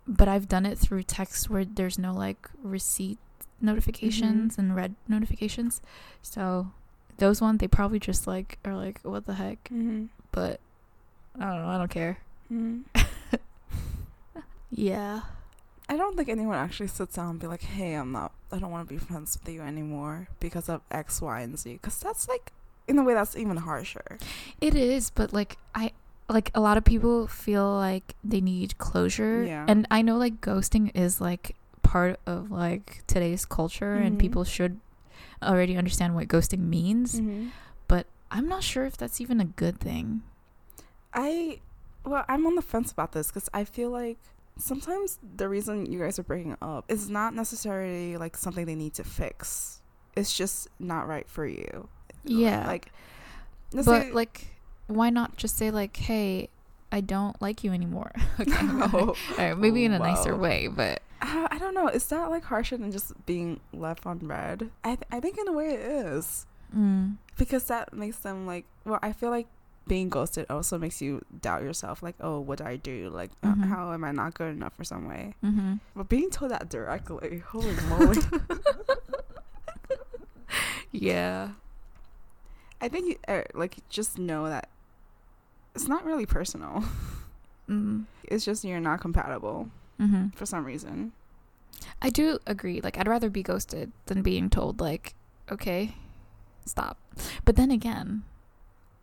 but 0.06 0.28
I've 0.28 0.48
done 0.48 0.66
it 0.66 0.78
through 0.78 1.02
text 1.04 1.48
where 1.48 1.64
there's 1.64 1.98
no 1.98 2.12
like 2.12 2.48
receipt 2.62 3.18
notifications 3.60 4.58
and 4.58 4.74
read 4.76 4.94
notifications. 5.08 5.80
So 6.22 6.72
those 7.18 7.40
ones 7.40 7.58
they 7.58 7.68
probably 7.68 7.98
just 7.98 8.26
like 8.26 8.58
are 8.64 8.74
like 8.76 9.00
what 9.02 9.26
the 9.26 9.34
heck, 9.34 9.64
Mm-hmm. 9.64 10.06
but 10.32 10.60
I 11.38 11.46
don't 11.46 11.62
know, 11.62 11.68
I 11.68 11.78
don't 11.78 11.90
care. 11.90 12.18
Mm-hmm. 12.52 13.00
Yeah. 14.70 15.20
I 15.88 15.96
don't 15.96 16.16
think 16.16 16.28
anyone 16.28 16.56
actually 16.56 16.88
sits 16.88 17.14
down 17.14 17.30
and 17.30 17.38
be 17.38 17.46
like, 17.46 17.62
"Hey, 17.62 17.92
I'm 17.94 18.10
not. 18.10 18.32
I 18.50 18.58
don't 18.58 18.70
want 18.70 18.88
to 18.88 18.94
be 18.94 18.98
friends 18.98 19.38
with 19.38 19.52
you 19.54 19.60
anymore 19.60 20.28
because 20.40 20.68
of 20.68 20.80
X, 20.90 21.20
Y, 21.20 21.40
and 21.42 21.58
Z." 21.58 21.74
Because 21.74 21.98
that's 22.00 22.26
like, 22.26 22.52
in 22.88 22.98
a 22.98 23.04
way, 23.04 23.14
that's 23.14 23.36
even 23.36 23.58
harsher. 23.58 24.18
It 24.60 24.74
is, 24.74 25.10
but 25.10 25.32
like 25.32 25.58
I 25.74 25.92
like 26.28 26.50
a 26.54 26.60
lot 26.60 26.78
of 26.78 26.84
people 26.84 27.26
feel 27.26 27.70
like 27.74 28.14
they 28.24 28.40
need 28.40 28.78
closure. 28.78 29.44
Yeah. 29.44 29.66
And 29.68 29.86
I 29.90 30.00
know 30.02 30.16
like 30.16 30.40
ghosting 30.40 30.90
is 30.96 31.20
like 31.20 31.54
part 31.94 32.18
of 32.26 32.50
like 32.50 33.04
today's 33.06 33.44
culture 33.58 33.94
and 33.94 34.16
Mhm. 34.16 34.20
people 34.24 34.42
should 34.44 34.74
already 35.42 35.76
understand 35.82 36.14
what 36.16 36.26
ghosting 36.26 36.62
means, 36.78 37.20
Mm-hmm. 37.20 37.48
but 37.86 38.04
I'm 38.34 38.48
not 38.48 38.62
sure 38.70 38.84
if 38.90 38.96
that's 38.96 39.20
even 39.20 39.38
a 39.40 39.44
good 39.62 39.78
thing. 39.78 40.22
I, 41.12 41.60
well, 42.04 42.24
I'm 42.28 42.46
on 42.46 42.54
the 42.56 42.62
fence 42.62 42.90
about 42.90 43.12
this 43.12 43.28
because 43.28 43.48
I 43.54 43.62
feel 43.64 43.90
like 43.90 44.18
sometimes 44.58 45.18
the 45.36 45.48
reason 45.48 45.86
you 45.86 45.98
guys 46.00 46.18
are 46.18 46.24
breaking 46.26 46.56
up 46.60 46.84
is 46.88 47.08
not 47.08 47.34
necessarily 47.34 48.16
like 48.16 48.36
something 48.36 48.66
they 48.66 48.74
need 48.74 48.94
to 48.94 49.04
fix. 49.04 49.80
It's 50.16 50.34
just 50.36 50.66
not 50.78 51.06
right 51.06 51.28
for 51.28 51.46
you. 51.46 51.88
Yeah. 52.24 52.66
Like, 52.66 52.90
but 53.72 54.12
like 54.12 54.46
why 54.86 55.10
not 55.10 55.36
just 55.36 55.56
say 55.56 55.70
like, 55.70 55.96
"Hey, 55.96 56.48
I 56.94 57.00
don't 57.02 57.34
like 57.42 57.64
you 57.66 57.72
anymore." 57.74 58.12
okay. 58.40 58.54
Oh. 58.94 59.18
All 59.18 59.36
right, 59.36 59.58
maybe 59.58 59.82
in 59.84 59.92
a 59.92 59.98
nicer 59.98 60.36
way, 60.38 60.68
but 60.70 61.02
Uh, 61.20 61.48
I 61.50 61.58
don't 61.58 61.74
know. 61.74 61.88
Is 61.88 62.06
that 62.14 62.30
like 62.30 62.44
harsher 62.46 62.76
than 62.78 62.92
just 62.94 63.10
being 63.26 63.58
left 63.72 64.06
on 64.06 64.20
read? 64.22 64.70
I 64.86 64.94
th- 65.00 65.08
I 65.10 65.18
think 65.20 65.38
in 65.42 65.48
a 65.48 65.52
way 65.56 65.74
it 65.74 65.80
is 65.80 66.46
mm, 66.70 67.16
because 67.40 67.64
that 67.72 67.92
makes 67.92 68.18
them 68.22 68.46
like. 68.46 68.64
Well, 68.84 69.00
I 69.02 69.10
feel 69.16 69.30
like 69.34 69.48
being 69.88 70.08
ghosted 70.08 70.44
also 70.48 70.76
makes 70.78 71.00
you 71.00 71.20
doubt 71.40 71.62
yourself. 71.64 72.02
Like, 72.02 72.16
oh, 72.20 72.40
what 72.40 72.58
do 72.60 72.64
I 72.64 72.76
do? 72.76 73.08
Like, 73.12 73.32
uh, 73.42 73.52
Mhm. 73.56 73.68
how 73.72 73.92
am 73.92 74.04
I 74.04 74.12
not 74.12 74.32
good 74.36 74.52
enough 74.56 74.72
for 74.76 74.84
some 74.84 75.04
way? 75.08 75.32
mhm. 75.44 75.80
But 75.96 76.08
being 76.12 76.28
told 76.30 76.52
that 76.52 76.68
directly, 76.68 77.40
holy 77.40 77.72
moly! 77.88 78.20
Yeah. 80.92 81.50
I 82.80 82.88
think 82.88 83.06
you, 83.08 83.16
uh, 83.26 83.42
like 83.54 83.76
just 83.88 84.18
know 84.18 84.46
that 84.48 84.68
it's 85.74 85.88
not 85.88 86.04
really 86.04 86.26
personal. 86.26 86.84
Mm, 87.68 88.04
It's 88.24 88.44
just 88.44 88.62
you're 88.64 88.78
not 88.80 89.00
compatible 89.00 89.70
mhm. 89.98 90.34
for 90.34 90.44
some 90.46 90.64
reason. 90.66 91.12
I 92.02 92.10
do 92.10 92.38
agree. 92.46 92.80
Like, 92.82 92.98
I'd 92.98 93.08
rather 93.08 93.30
be 93.30 93.42
ghosted 93.42 93.90
than 94.06 94.22
being 94.22 94.50
told, 94.50 94.80
like, 94.80 95.14
okay, 95.50 95.96
stop. 96.66 96.98
But 97.44 97.56
then 97.56 97.70
again, 97.70 98.22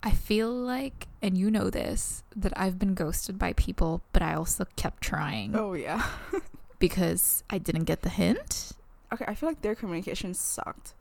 I 0.04 0.12
feel 0.12 0.52
like, 0.52 1.08
and 1.22 1.38
you 1.38 1.50
know 1.52 1.70
this, 1.70 2.24
that 2.36 2.54
I've 2.56 2.78
been 2.80 2.94
ghosted 2.94 3.38
by 3.40 3.54
people, 3.54 4.02
but 4.14 4.22
I 4.22 4.34
also 4.36 4.66
kept 4.76 5.02
trying 5.02 5.56
Oh 5.56 5.74
yeah. 5.74 6.06
because 6.80 7.44
I 7.50 7.58
didn't 7.58 7.86
get 7.86 8.02
the 8.04 8.10
hint. 8.10 8.74
okay, 9.14 9.26
I 9.28 9.36
feel 9.36 9.50
like 9.50 9.62
their 9.62 9.76
communication 9.76 10.34
sucked 10.34 10.94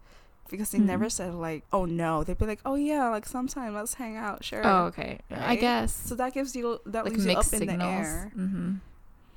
because 0.51 0.71
they 0.71 0.79
Hmm. 0.79 0.87
never 0.87 1.09
said 1.09 1.35
like, 1.35 1.65
"Oh 1.73 1.85
no." 1.85 2.25
They'd 2.25 2.39
be 2.39 2.47
like, 2.47 2.61
"Oh 2.65 2.75
yeah, 2.75 3.09
like 3.11 3.27
sometime 3.27 3.75
let's 3.75 3.95
hang 3.95 4.17
out, 4.17 4.45
sure." 4.45 4.61
Oh, 4.67 4.85
okay. 4.87 5.21
I 5.31 5.57
guess. 5.57 5.93
So 5.95 6.15
that 6.17 6.35
gives 6.35 6.55
you 6.57 6.81
that 6.87 7.05
like 7.05 7.13
leaves 7.15 7.25
you 7.27 7.33
up 7.33 7.39
mixed 7.39 7.55
in 7.55 7.67
the 7.67 7.85
air. 7.85 8.33
Mm-hmm. 8.37 8.75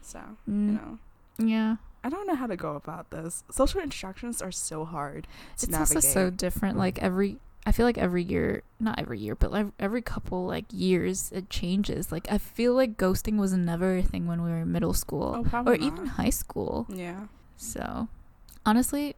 So 0.01 0.19
Mm, 0.49 0.67
you 0.67 0.73
know, 0.73 0.97
Yeah. 1.37 1.75
I 2.03 2.09
don't 2.09 2.27
know 2.27 2.35
how 2.35 2.47
to 2.47 2.57
go 2.57 2.75
about 2.75 3.11
this. 3.11 3.45
Social 3.49 3.79
interactions 3.79 4.41
are 4.41 4.51
so 4.51 4.83
hard 4.83 5.23
to 5.23 5.29
It's 5.53 5.69
navigate. 5.69 5.95
also 5.97 6.13
so 6.13 6.29
different. 6.29 6.77
Like, 6.77 6.99
every. 7.01 7.37
I 7.65 7.71
feel 7.71 7.85
like 7.85 7.97
every 7.97 8.23
year, 8.23 8.61
not 8.77 8.99
every 8.99 9.19
year, 9.19 9.35
but 9.35 9.49
like 9.49 9.67
every 9.79 10.01
couple 10.01 10.45
like 10.45 10.65
years, 10.73 11.31
it 11.31 11.49
changes. 11.49 12.11
Like 12.11 12.29
I 12.29 12.37
feel 12.37 12.73
like 12.73 12.97
ghosting 12.97 13.37
was 13.37 13.53
never 13.53 13.95
a 13.99 14.01
thing 14.03 14.27
when 14.27 14.43
we 14.43 14.49
were 14.51 14.57
in 14.59 14.71
middle 14.73 14.93
school. 14.93 15.35
oh, 15.37 15.43
probably 15.49 15.73
or 15.79 15.81
even 15.81 16.05
high 16.07 16.29
school. 16.29 16.85
yeah. 16.89 17.27
So, 17.55 18.09
honestly, 18.65 19.15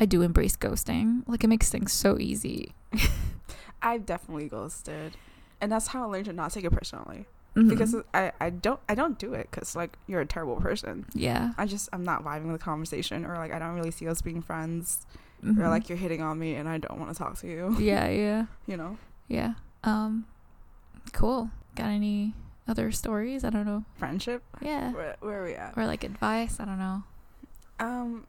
I 0.00 0.06
do 0.06 0.22
embrace 0.22 0.56
ghosting. 0.56 1.22
Like, 1.28 1.44
it 1.44 1.48
makes 1.48 1.68
things 1.70 1.92
so 1.92 2.18
easy. 2.18 2.72
I've 3.82 4.04
definitely 4.06 4.48
ghosted, 4.48 5.16
and 5.60 5.70
that's 5.70 5.88
how 5.88 6.02
I 6.02 6.06
learned 6.06 6.24
to 6.26 6.32
not 6.32 6.52
take 6.52 6.64
it 6.64 6.72
personally. 6.72 7.26
Mhm. 7.56 7.68
Because 7.68 7.94
I, 8.14 8.30
I 8.40 8.50
don't 8.50 8.78
I 8.88 8.94
don't 8.94 9.18
do 9.18 9.34
it 9.34 9.48
because 9.50 9.74
like 9.74 9.96
you're 10.06 10.20
a 10.20 10.26
terrible 10.26 10.56
person. 10.56 11.04
yeah, 11.14 11.52
I 11.58 11.66
just 11.66 11.88
I'm 11.92 12.04
not 12.04 12.24
vibing 12.24 12.44
with 12.44 12.60
the 12.60 12.64
conversation, 12.64 13.24
or 13.24 13.34
like 13.36 13.52
I 13.52 13.58
don't 13.58 13.74
really 13.74 13.90
see 13.90 14.06
us 14.08 14.22
being 14.22 14.40
friends, 14.42 15.04
Mhm. 15.44 15.58
or 15.58 15.68
like 15.68 15.88
you're 15.88 15.98
hitting 15.98 16.22
on 16.22 16.38
me 16.38 16.54
and 16.54 16.68
I 16.68 16.78
don't 16.78 16.98
want 17.00 17.10
to 17.12 17.18
talk 17.18 17.38
to 17.38 17.48
you. 17.48 17.76
yeah, 17.80 18.08
yeah, 18.08 18.46
You 18.66 18.76
know, 18.76 18.98
yeah. 19.28 19.54
Um, 19.82 20.26
cool. 21.12 21.50
Got 21.74 21.86
any 21.88 22.34
other 22.68 22.92
stories? 22.92 23.42
I 23.44 23.50
don't 23.50 23.66
know. 23.66 23.84
friendship. 23.96 24.42
Yeah, 24.60 24.92
Where, 24.92 25.16
where 25.20 25.42
are 25.42 25.44
we 25.46 25.54
at? 25.54 25.74
or 25.76 25.86
like 25.86 26.04
advice? 26.04 26.60
I 26.60 26.66
don't 26.66 26.78
know. 26.78 27.02
Um, 27.80 28.26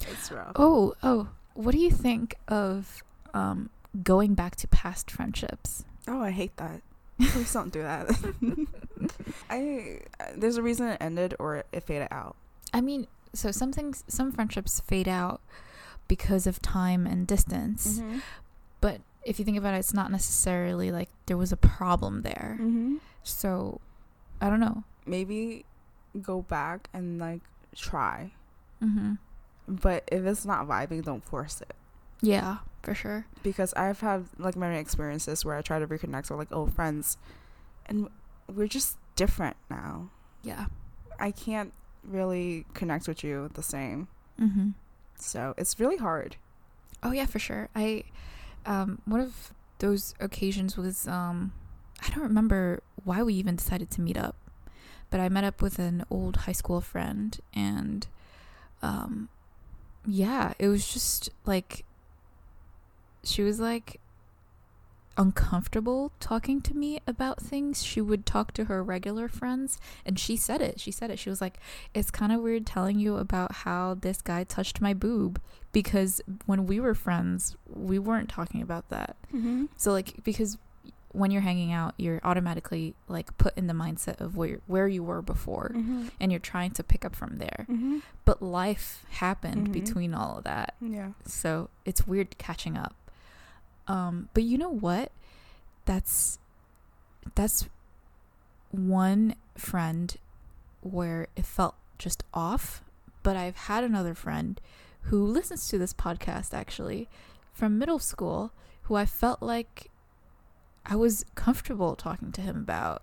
it's 0.00 0.30
rough. 0.30 0.52
Oh, 0.56 0.94
oh. 1.02 1.28
What 1.54 1.72
do 1.72 1.78
you 1.78 1.90
think 1.90 2.36
of 2.48 3.02
um 3.32 3.70
going 4.02 4.34
back 4.34 4.56
to 4.56 4.68
past 4.68 5.10
friendships? 5.10 5.84
Oh, 6.08 6.20
I 6.20 6.30
hate 6.30 6.56
that. 6.56 6.82
Please 7.20 7.52
don't 7.52 7.72
do 7.72 7.82
that. 7.82 8.10
I 9.50 10.00
there's 10.36 10.56
a 10.56 10.62
reason 10.62 10.88
it 10.88 10.98
ended 11.00 11.34
or 11.38 11.64
it 11.72 11.82
faded 11.84 12.08
out. 12.10 12.36
I 12.72 12.80
mean, 12.80 13.06
so 13.32 13.50
some 13.50 13.72
things, 13.72 14.04
some 14.08 14.32
friendships 14.32 14.80
fade 14.80 15.08
out 15.08 15.40
because 16.08 16.46
of 16.46 16.60
time 16.60 17.06
and 17.06 17.26
distance. 17.26 17.98
Mm-hmm. 17.98 18.18
But 18.80 19.00
if 19.24 19.38
you 19.38 19.44
think 19.44 19.58
about 19.58 19.74
it, 19.74 19.78
it's 19.78 19.94
not 19.94 20.10
necessarily 20.10 20.90
like 20.90 21.08
there 21.26 21.36
was 21.36 21.52
a 21.52 21.56
problem 21.56 22.22
there. 22.22 22.58
Mm-hmm. 22.60 22.96
So, 23.22 23.80
I 24.40 24.50
don't 24.50 24.60
know. 24.60 24.84
Maybe 25.06 25.64
go 26.20 26.42
back 26.42 26.88
and 26.92 27.18
like 27.18 27.40
try, 27.74 28.32
Mm-hmm. 28.82 29.14
But 29.68 30.04
if 30.10 30.24
it's 30.24 30.44
not 30.44 30.66
vibing, 30.66 31.04
don't 31.04 31.24
force 31.24 31.60
it. 31.60 31.74
Yeah, 32.20 32.58
for 32.82 32.94
sure. 32.94 33.26
Because 33.42 33.74
I've 33.74 34.00
had 34.00 34.26
like 34.38 34.56
many 34.56 34.78
experiences 34.78 35.44
where 35.44 35.56
I 35.56 35.62
try 35.62 35.78
to 35.78 35.86
reconnect 35.86 36.30
with 36.30 36.38
like 36.38 36.52
old 36.52 36.72
friends, 36.72 37.18
and 37.86 38.08
we're 38.52 38.66
just 38.66 38.96
different 39.16 39.56
now. 39.70 40.10
Yeah. 40.42 40.66
I 41.18 41.30
can't 41.30 41.72
really 42.02 42.66
connect 42.74 43.08
with 43.08 43.22
you 43.24 43.50
the 43.54 43.62
same. 43.62 44.08
Mm-hmm. 44.40 44.70
So 45.16 45.54
it's 45.56 45.78
really 45.78 45.96
hard. 45.96 46.36
Oh 47.02 47.12
yeah, 47.12 47.26
for 47.26 47.38
sure. 47.38 47.68
I, 47.74 48.04
um, 48.66 49.00
one 49.04 49.20
of 49.20 49.52
those 49.78 50.14
occasions 50.20 50.76
was 50.76 51.06
um, 51.06 51.52
I 52.04 52.10
don't 52.10 52.22
remember 52.22 52.82
why 53.04 53.22
we 53.22 53.34
even 53.34 53.56
decided 53.56 53.90
to 53.92 54.00
meet 54.00 54.16
up, 54.16 54.36
but 55.10 55.20
I 55.20 55.28
met 55.28 55.44
up 55.44 55.62
with 55.62 55.78
an 55.78 56.04
old 56.10 56.36
high 56.36 56.52
school 56.52 56.80
friend, 56.80 57.38
and, 57.54 58.06
um, 58.82 59.28
yeah, 60.06 60.52
it 60.58 60.68
was 60.68 60.92
just 60.92 61.30
like 61.46 61.84
she 63.22 63.42
was 63.42 63.58
like 63.58 64.00
uncomfortable 65.16 66.12
talking 66.18 66.60
to 66.60 66.74
me 66.74 67.00
about 67.06 67.40
things. 67.40 67.82
She 67.82 68.00
would 68.00 68.26
talk 68.26 68.52
to 68.54 68.64
her 68.64 68.82
regular 68.82 69.28
friends 69.28 69.78
and 70.04 70.18
she 70.18 70.36
said 70.36 70.60
it. 70.60 70.80
She 70.80 70.90
said 70.90 71.10
it. 71.10 71.18
She 71.18 71.30
was 71.30 71.40
like, 71.40 71.58
"It's 71.94 72.10
kind 72.10 72.32
of 72.32 72.40
weird 72.40 72.66
telling 72.66 72.98
you 72.98 73.16
about 73.16 73.52
how 73.52 73.94
this 73.94 74.20
guy 74.20 74.44
touched 74.44 74.80
my 74.80 74.94
boob 74.94 75.40
because 75.72 76.20
when 76.46 76.66
we 76.66 76.80
were 76.80 76.94
friends, 76.94 77.56
we 77.66 77.98
weren't 77.98 78.28
talking 78.28 78.62
about 78.62 78.88
that." 78.90 79.16
Mm-hmm. 79.32 79.66
So 79.76 79.92
like 79.92 80.22
because 80.24 80.58
when 81.14 81.30
you're 81.30 81.42
hanging 81.42 81.72
out, 81.72 81.94
you're 81.96 82.20
automatically 82.24 82.94
like 83.08 83.36
put 83.38 83.56
in 83.56 83.66
the 83.68 83.72
mindset 83.74 84.20
of 84.20 84.36
where 84.36 84.58
where 84.66 84.88
you 84.88 85.02
were 85.02 85.22
before 85.22 85.70
Mm-hmm. 85.74 86.08
and 86.20 86.30
you're 86.32 86.38
trying 86.40 86.72
to 86.72 86.82
pick 86.82 87.04
up 87.04 87.14
from 87.16 87.38
there. 87.38 87.66
Mm-hmm. 87.70 87.98
But 88.24 88.42
life 88.42 89.06
happened 89.10 89.68
Mhm. 89.68 89.72
between 89.72 90.12
all 90.14 90.38
of 90.38 90.44
that. 90.44 90.74
Yeah. 90.80 91.10
So 91.24 91.70
it's 91.84 92.06
weird 92.06 92.36
catching 92.38 92.76
up. 92.76 92.94
Um, 93.88 94.28
but 94.34 94.42
you 94.44 94.58
know 94.58 94.70
what? 94.70 95.10
that's 95.86 96.38
that's 97.34 97.68
one 98.70 99.34
friend 99.56 100.16
where 100.80 101.28
it 101.36 101.44
felt 101.46 101.74
just 101.98 102.24
off, 102.32 102.82
but 103.22 103.36
I've 103.36 103.56
had 103.56 103.84
another 103.84 104.14
friend 104.14 104.60
who 105.02 105.24
listens 105.24 105.68
to 105.68 105.78
this 105.78 105.92
podcast 105.94 106.52
actually 106.54 107.08
from 107.52 107.78
middle 107.78 107.98
school 107.98 108.52
who 108.84 108.94
I 108.96 109.06
felt 109.06 109.42
like 109.42 109.90
I 110.86 110.96
was 110.96 111.24
comfortable 111.34 111.96
talking 111.96 112.32
to 112.32 112.40
him 112.40 112.56
about 112.56 113.02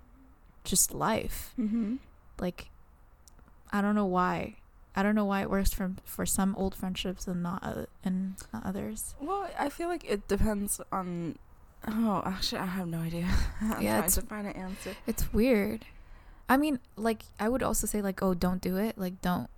just 0.63 0.93
life. 0.93 1.53
Mm-hmm. 1.59 1.95
Like 2.39 2.69
I 3.71 3.81
don't 3.81 3.95
know 3.95 4.05
why. 4.05 4.57
I 4.95 5.03
don't 5.03 5.15
know 5.15 5.25
why 5.25 5.41
it 5.41 5.49
works 5.49 5.73
for 5.73 5.91
for 6.03 6.25
some 6.25 6.55
old 6.57 6.75
friendships 6.75 7.27
and 7.27 7.41
not 7.41 7.63
uh, 7.63 7.85
and 8.03 8.35
not 8.53 8.65
others. 8.65 9.15
Well, 9.19 9.49
I 9.57 9.69
feel 9.69 9.87
like 9.87 10.03
it 10.03 10.27
depends 10.27 10.81
on. 10.91 11.37
Oh, 11.87 12.21
actually, 12.25 12.59
I 12.59 12.65
have 12.65 12.87
no 12.87 12.99
idea. 12.99 13.27
I'm 13.61 13.81
Yeah, 13.81 13.93
trying 13.93 13.97
it's- 13.99 14.15
to 14.15 14.21
find 14.21 14.47
an 14.47 14.53
answer. 14.53 14.95
It's 15.07 15.33
weird. 15.33 15.85
I 16.49 16.57
mean, 16.57 16.79
like 16.97 17.23
I 17.39 17.47
would 17.49 17.63
also 17.63 17.87
say 17.87 18.01
like, 18.01 18.21
oh, 18.21 18.33
don't 18.33 18.61
do 18.61 18.75
it. 18.77 18.97
Like 18.97 19.21
don't 19.21 19.49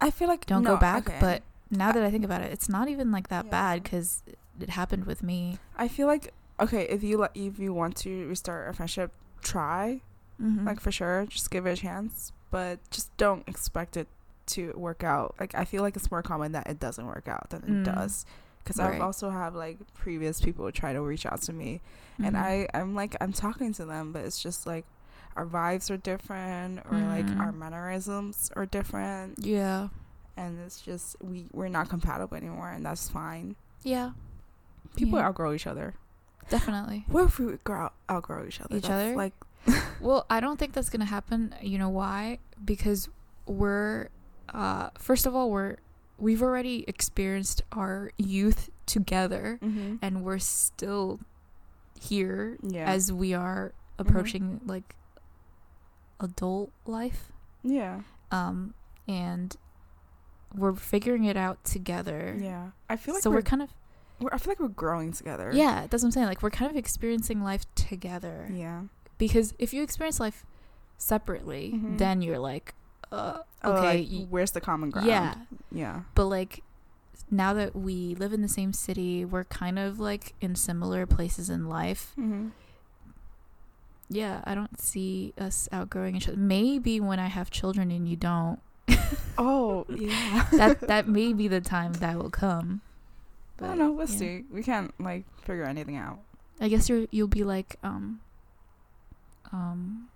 I 0.00 0.10
feel 0.10 0.28
like 0.28 0.46
don't 0.46 0.62
no, 0.62 0.74
go 0.74 0.80
back. 0.80 1.08
okay. 1.08 1.18
But 1.20 1.42
now 1.70 1.90
that 1.92 2.02
I 2.04 2.10
think 2.10 2.24
about 2.24 2.40
it, 2.40 2.52
it's 2.52 2.68
not 2.68 2.88
even 2.88 3.10
like 3.10 3.28
that 3.28 3.46
Yeah. 3.46 3.50
bad 3.50 3.82
because 3.82 4.22
it 4.60 4.70
happened 4.70 5.04
with 5.06 5.22
me. 5.22 5.58
I 5.76 5.88
feel 5.88 6.06
like 6.06 6.32
okay 6.60 6.82
if 6.84 7.02
you 7.02 7.16
like 7.18 7.32
if 7.34 7.58
you 7.58 7.72
want 7.74 7.96
to 7.98 8.28
restart 8.28 8.68
a 8.68 8.72
friendship, 8.72 9.12
try 9.42 10.00
Mm-hmm. 10.42 10.66
like 10.66 10.80
for 10.80 10.90
sure, 10.90 11.26
just 11.28 11.48
give 11.52 11.64
it 11.64 11.70
a 11.72 11.76
chance, 11.76 12.32
but 12.50 12.80
just 12.90 13.16
don't 13.16 13.46
expect 13.48 13.96
it 13.96 14.08
to 14.46 14.72
work 14.76 15.04
out. 15.04 15.36
Like 15.38 15.54
I 15.54 15.64
feel 15.64 15.82
like 15.82 15.94
it's 15.94 16.10
more 16.10 16.22
common 16.22 16.50
that 16.52 16.66
it 16.66 16.80
doesn't 16.80 17.06
work 17.06 17.28
out 17.28 17.50
than 17.50 17.62
Mm. 17.62 17.80
it 17.80 17.84
does. 17.94 18.26
Because 18.64 18.78
Right. 18.78 18.94
I've 18.96 19.00
also 19.00 19.30
have 19.30 19.54
like 19.54 19.78
previous 19.94 20.40
people 20.40 20.70
try 20.72 20.92
to 20.92 21.00
reach 21.02 21.24
out 21.24 21.40
to 21.42 21.52
me, 21.52 21.80
and 22.18 22.34
Mhm. 22.34 22.40
I 22.42 22.68
I'm 22.74 22.96
like 22.96 23.14
I'm 23.20 23.32
talking 23.32 23.72
to 23.74 23.84
them, 23.84 24.10
but 24.10 24.24
it's 24.24 24.42
just 24.42 24.66
like 24.66 24.84
our 25.36 25.46
vibes 25.46 25.88
are 25.90 25.96
different, 25.98 26.80
or 26.90 26.98
like 26.98 27.26
Mhm. 27.26 27.38
our 27.40 27.52
mannerisms 27.52 28.50
are 28.56 28.66
different, 28.66 29.38
yeah, 29.38 29.88
and 30.36 30.58
it's 30.58 30.80
just 30.80 31.14
we 31.22 31.46
we're 31.52 31.68
not 31.68 31.88
compatible 31.88 32.36
anymore, 32.36 32.70
and 32.70 32.84
that's 32.84 33.08
fine. 33.08 33.54
yeah, 33.84 34.10
People 34.96 35.18
Yeah. 35.20 35.26
outgrow 35.28 35.52
each 35.52 35.66
other. 35.68 35.94
Definitely. 36.48 37.04
What 37.08 37.24
if 37.24 37.38
we 37.38 37.56
grow, 37.64 37.90
outgrow 38.10 38.46
each 38.46 38.60
other? 38.60 38.76
Each 38.76 38.82
That's, 38.82 38.92
other? 38.92 39.16
Like 39.16 39.34
Well, 40.00 40.26
I 40.28 40.40
don't 40.40 40.58
think 40.58 40.72
that's 40.72 40.90
gonna 40.90 41.04
happen. 41.04 41.54
You 41.60 41.78
know 41.78 41.88
why? 41.88 42.38
Because 42.64 43.08
we're, 43.46 44.08
uh, 44.52 44.90
first 44.98 45.26
of 45.26 45.34
all, 45.34 45.50
we're 45.50 45.76
we've 46.18 46.42
already 46.42 46.84
experienced 46.86 47.62
our 47.72 48.10
youth 48.18 48.70
together, 48.86 49.58
mm-hmm. 49.62 49.96
and 50.00 50.22
we're 50.24 50.38
still 50.38 51.20
here 52.00 52.58
yeah, 52.62 52.84
as 52.88 53.12
we 53.12 53.34
are 53.34 53.72
approaching 53.98 54.60
like 54.66 54.94
adult 56.20 56.70
life. 56.86 57.32
yeah, 57.62 58.02
Um, 58.30 58.74
and 59.08 59.56
we're 60.54 60.74
figuring 60.74 61.24
it 61.24 61.36
out 61.36 61.64
together. 61.64 62.36
yeah. 62.38 62.70
I 62.88 62.96
feel 62.96 63.14
like 63.14 63.22
so 63.22 63.30
we're, 63.30 63.36
we're 63.36 63.42
kind 63.42 63.62
of 63.62 63.70
we're 64.20 64.30
I 64.32 64.38
feel 64.38 64.50
like 64.52 64.60
we're 64.60 64.68
growing 64.68 65.12
together. 65.12 65.50
yeah, 65.54 65.86
that's 65.88 66.02
what 66.02 66.08
I'm 66.08 66.12
saying. 66.12 66.26
Like 66.26 66.42
we're 66.42 66.50
kind 66.50 66.70
of 66.70 66.76
experiencing 66.76 67.42
life 67.42 67.64
together. 67.74 68.48
Yeah. 68.52 68.82
Because 69.18 69.54
if 69.58 69.72
you 69.74 69.82
experience 69.82 70.18
life 70.20 70.44
separately, 70.98 71.72
Mhm. 71.74 71.98
then 71.98 72.22
you're 72.22 72.38
like, 72.38 72.74
uh, 73.12 73.38
Oh, 73.62 73.72
okay, 73.78 73.98
like, 74.00 74.08
y- 74.10 74.26
where's 74.30 74.50
the 74.52 74.60
common 74.60 74.90
ground? 74.90 75.06
yeah. 75.08 75.34
Yeah. 75.72 76.00
But 76.14 76.26
like 76.26 76.62
now 77.30 77.52
that 77.54 77.74
we 77.74 78.14
live 78.16 78.32
in 78.32 78.42
the 78.42 78.48
same 78.48 78.72
city, 78.72 79.24
we're 79.24 79.44
kind 79.44 79.78
of 79.78 79.98
like 80.00 80.34
in 80.40 80.54
similar 80.54 81.06
places 81.06 81.48
in 81.50 81.68
life. 81.68 82.12
Mm-hmm. 82.18 82.48
Yeah, 84.10 84.42
I 84.44 84.54
don't 84.54 84.78
see 84.80 85.32
us 85.38 85.68
outgrowing 85.72 86.16
each 86.16 86.28
other. 86.28 86.36
Maybe 86.36 87.00
when 87.00 87.18
I 87.18 87.28
have 87.28 87.50
children 87.50 87.90
and 87.90 88.06
you 88.08 88.16
don't, 88.16 88.60
Oh, 89.38 89.86
yeah. 89.88 90.46
that 90.52 90.80
that 90.82 91.08
may 91.08 91.32
be 91.32 91.48
the 91.48 91.60
time 91.60 91.94
that 91.94 92.18
will 92.18 92.30
come. 92.30 92.82
I 93.60 93.66
don't 93.66 93.78
know. 93.78 93.92
We'll 93.92 94.08
yeah. 94.08 94.16
see. 94.16 94.44
We 94.50 94.62
can't 94.62 94.92
like 95.00 95.24
figure 95.42 95.64
anything 95.64 95.96
out. 95.96 96.18
I 96.60 96.68
guess 96.68 96.88
you 96.88 97.08
you'll 97.10 97.28
be 97.28 97.44
like 97.44 97.76
um 97.82 98.20
um 99.52 100.08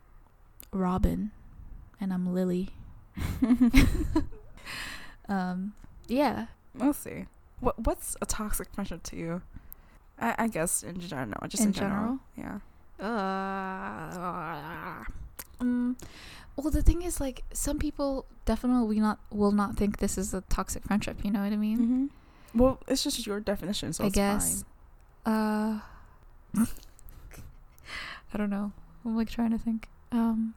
Robin 0.73 1.31
and 2.01 2.13
I'm 2.13 2.33
Lily. 2.33 2.71
um 5.29 5.75
yeah. 6.09 6.47
we'll 6.75 6.93
see. 6.93 7.27
What 7.61 7.79
What's 7.85 8.17
a 8.21 8.27
toxic 8.27 8.69
friendship 8.73 9.03
to 9.05 9.17
you? 9.17 9.43
I, 10.21 10.35
I 10.39 10.49
guess 10.49 10.83
in 10.83 10.99
general, 11.01 11.47
just 11.49 11.63
in, 11.63 11.69
In 11.69 11.73
general. 11.73 12.19
Yeah. 12.37 12.59
Uh, 13.01 13.05
um 15.61 15.97
well 16.57 16.71
the 16.73 16.83
thing 16.83 17.03
is 17.03 17.21
like 17.21 17.45
some 17.53 17.79
people 17.79 18.27
definitely 18.45 18.99
not 18.99 19.21
will 19.31 19.53
not 19.53 19.77
think 19.77 19.99
this 19.99 20.19
is 20.19 20.35
a 20.35 20.41
toxic 20.43 20.85
friendship, 20.85 21.25
you 21.25 21.31
know 21.31 21.43
what 21.43 21.53
I 21.53 21.57
mean? 21.57 22.11
Well, 22.55 22.81
it's 22.89 23.03
just 23.05 23.27
your 23.27 23.41
definition, 23.41 23.93
so 23.93 24.05
I 24.05 24.07
it's 24.09 24.15
guess 24.15 24.65
uh 25.27 25.81
I 28.33 28.37
don't 28.37 28.51
know. 28.51 28.73
I'm 29.05 29.17
like 29.17 29.31
trying 29.31 29.51
to 29.51 29.59
think. 29.59 29.89
Um 30.13 30.55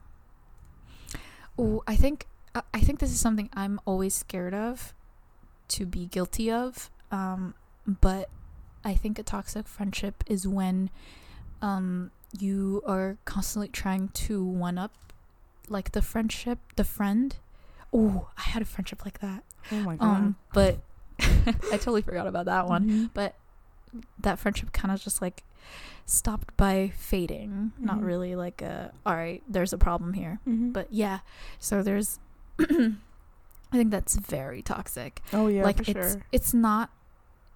Oh, 1.58 1.82
I 1.86 1.96
think 1.96 2.26
I 2.54 2.62
I 2.74 2.80
think 2.80 2.98
this 2.98 3.10
is 3.10 3.20
something 3.20 3.50
I'm 3.52 3.80
always 3.84 4.14
scared 4.14 4.54
of 4.54 4.94
to 5.68 5.86
be 5.86 6.06
guilty 6.06 6.50
of. 6.50 6.90
Um 7.10 7.54
but 7.86 8.28
I 8.84 8.94
think 8.94 9.18
a 9.18 9.22
toxic 9.22 9.66
friendship 9.68 10.24
is 10.26 10.46
when 10.46 10.90
um 11.60 12.10
you 12.38 12.82
are 12.86 13.18
constantly 13.24 13.68
trying 13.68 14.08
to 14.08 14.42
one 14.44 14.78
up 14.78 14.92
like 15.68 15.92
the 15.92 16.02
friendship, 16.02 16.58
the 16.76 16.84
friend. 16.84 17.36
Oh, 17.92 18.28
I 18.38 18.42
had 18.42 18.62
a 18.62 18.64
friendship 18.64 19.04
like 19.04 19.20
that. 19.20 19.44
Oh 19.70 19.80
my 19.80 19.96
god. 19.96 20.06
Um 20.06 20.36
but 20.52 20.80
I 21.20 21.76
totally 21.76 22.02
forgot 22.02 22.26
about 22.26 22.46
that 22.46 22.66
one 22.68 22.88
Mhm. 22.88 23.10
but 23.14 23.34
that 24.20 24.38
friendship 24.38 24.72
kind 24.72 24.92
of 24.94 25.00
just 25.02 25.20
like 25.20 25.42
stopped 26.06 26.56
by 26.56 26.92
fading 26.96 27.72
not 27.78 27.98
Mhm. 27.98 28.04
really 28.04 28.34
like 28.36 28.62
a 28.62 28.92
all 29.06 29.14
right 29.14 29.42
there's 29.48 29.72
a 29.72 29.78
problem 29.78 30.14
here 30.14 30.40
Mhm. 30.48 30.72
but 30.72 30.88
yeah 30.92 31.20
so 31.58 31.82
there's 31.82 32.18
i 32.58 32.94
think 33.72 33.90
that's 33.90 34.16
very 34.16 34.62
toxic 34.62 35.20
oh 35.32 35.46
yeah, 35.48 35.62
like 35.62 35.80
it's 35.88 36.12
sure. 36.14 36.22
it's 36.32 36.52
not 36.54 36.90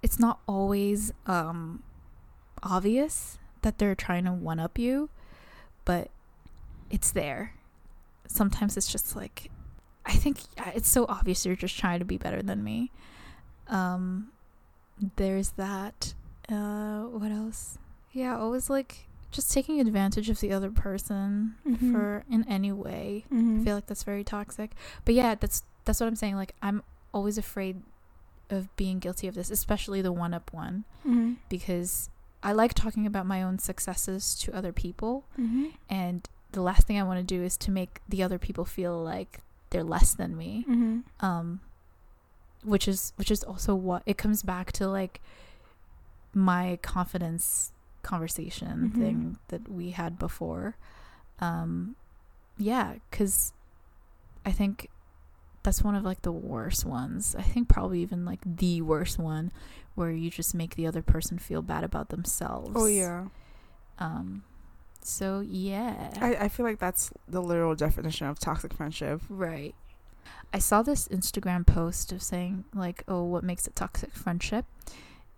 it's 0.03 0.19
not 0.19 0.41
always 0.47 1.13
um 1.27 1.83
obvious 2.63 3.39
that 3.63 3.79
they're 3.79 3.95
trying 3.95 4.25
to 4.25 4.33
one 4.33 4.59
up 4.61 4.79
you 4.79 5.09
but 5.85 6.11
it's 6.91 7.11
there 7.13 7.55
sometimes 8.27 8.77
it's 8.77 8.91
just 8.91 9.17
like 9.17 9.51
i 10.05 10.13
think 10.13 10.39
it's 10.75 10.89
so 10.89 11.05
obvious 11.09 11.45
you're 11.45 11.57
just 11.57 11.77
trying 11.79 11.99
to 11.99 12.05
be 12.05 12.17
better 12.17 12.43
than 12.43 12.63
me 12.63 12.91
um 13.69 14.29
there's 15.17 15.51
that 15.51 16.15
uh 16.51 17.03
what 17.03 17.31
else 17.31 17.79
yeah 18.13 18.37
always 18.39 18.71
like 18.71 19.07
just 19.33 19.53
taking 19.53 19.81
advantage 19.81 20.31
of 20.31 20.41
the 20.41 20.53
other 20.53 20.71
person 20.71 21.57
Mhm. 21.67 21.93
for 21.93 22.25
in 22.31 22.45
any 22.49 22.73
way 22.73 23.25
Mhm. 23.31 23.61
I 23.61 23.65
feel 23.65 23.75
like 23.75 23.87
that's 23.87 24.05
very 24.05 24.25
toxic. 24.25 24.73
But 25.05 25.15
yeah, 25.15 25.35
that's 25.35 25.63
that's 25.85 26.01
what 26.01 26.07
I'm 26.07 26.17
saying. 26.17 26.37
Like 26.37 26.55
I'm 26.63 26.83
always 27.13 27.37
afraid 27.37 27.83
of 28.51 28.75
being 28.77 28.99
guilty 28.99 29.27
of 29.29 29.35
this, 29.35 29.51
especially 29.51 30.01
the 30.01 30.13
one 30.13 30.33
up 30.33 30.53
one, 30.53 30.85
Mhm. 31.05 31.37
because 31.49 32.09
I 32.43 32.53
like 32.53 32.73
talking 32.75 33.07
about 33.07 33.27
my 33.27 33.43
own 33.43 33.59
successes 33.59 34.35
to 34.37 34.55
other 34.55 34.73
people, 34.73 35.25
Mhm. 35.39 35.73
and 35.91 36.29
the 36.53 36.63
last 36.63 36.87
thing 36.87 36.99
I 36.99 37.03
want 37.03 37.19
to 37.19 37.25
do 37.25 37.43
is 37.43 37.57
to 37.59 37.71
make 37.71 38.01
the 38.09 38.23
other 38.23 38.39
people 38.39 38.65
feel 38.65 39.03
like 39.03 39.43
they're 39.71 39.85
less 39.85 40.15
than 40.15 40.37
me. 40.37 40.65
Mhm. 40.69 41.03
Um 41.21 41.61
which 42.67 42.87
is 42.89 43.13
which 43.17 43.31
is 43.31 43.43
also 43.45 43.75
what 43.75 44.03
it 44.07 44.19
comes 44.19 44.43
back 44.43 44.73
to 44.73 44.87
like 44.89 45.21
my 46.35 46.79
confidence 46.83 47.73
conversation 48.03 48.91
Mhm. 48.95 48.99
thing 48.99 49.39
that 49.49 49.69
we 49.71 49.91
had 49.93 50.19
before. 50.19 50.77
Um 51.41 51.97
yeah, 52.59 52.97
cuz 53.11 53.53
I 54.45 54.53
think 54.53 54.89
that's 55.63 55.83
one 55.83 55.95
of 55.97 56.05
like 56.05 56.23
the 56.23 56.33
worst 56.33 56.85
ones. 56.85 57.35
I 57.37 57.43
think 57.43 57.69
probably 57.69 58.01
even 58.01 58.25
like 58.25 58.41
the 58.45 58.83
worst 58.83 59.19
one 59.19 59.51
where 59.95 60.11
you 60.11 60.31
just 60.31 60.55
make 60.55 60.75
the 60.77 60.87
other 60.87 61.03
person 61.03 61.39
feel 61.39 61.63
bad 61.63 61.83
about 61.85 62.11
themselves. 62.11 62.71
Oh 62.75 62.87
yeah. 62.87 63.27
Um 63.99 64.45
so 65.03 65.41
yeah. 65.41 66.13
I, 66.21 66.35
I 66.45 66.49
feel 66.49 66.67
like 66.67 66.79
that's 66.79 67.11
the 67.29 67.41
literal 67.43 67.75
definition 67.75 68.27
of 68.27 68.39
toxic 68.39 68.75
friendship. 68.75 69.23
Right. 69.29 69.75
I 70.53 70.59
saw 70.59 70.83
this 70.83 71.09
Instagram 71.09 71.67
post 71.67 72.13
of 72.13 72.23
saying 72.23 72.65
like, 72.75 73.03
"Oh, 73.09 73.23
what 73.25 73.45
makes 73.45 73.67
a 73.67 73.71
toxic 73.71 74.13
friendship?" 74.15 74.65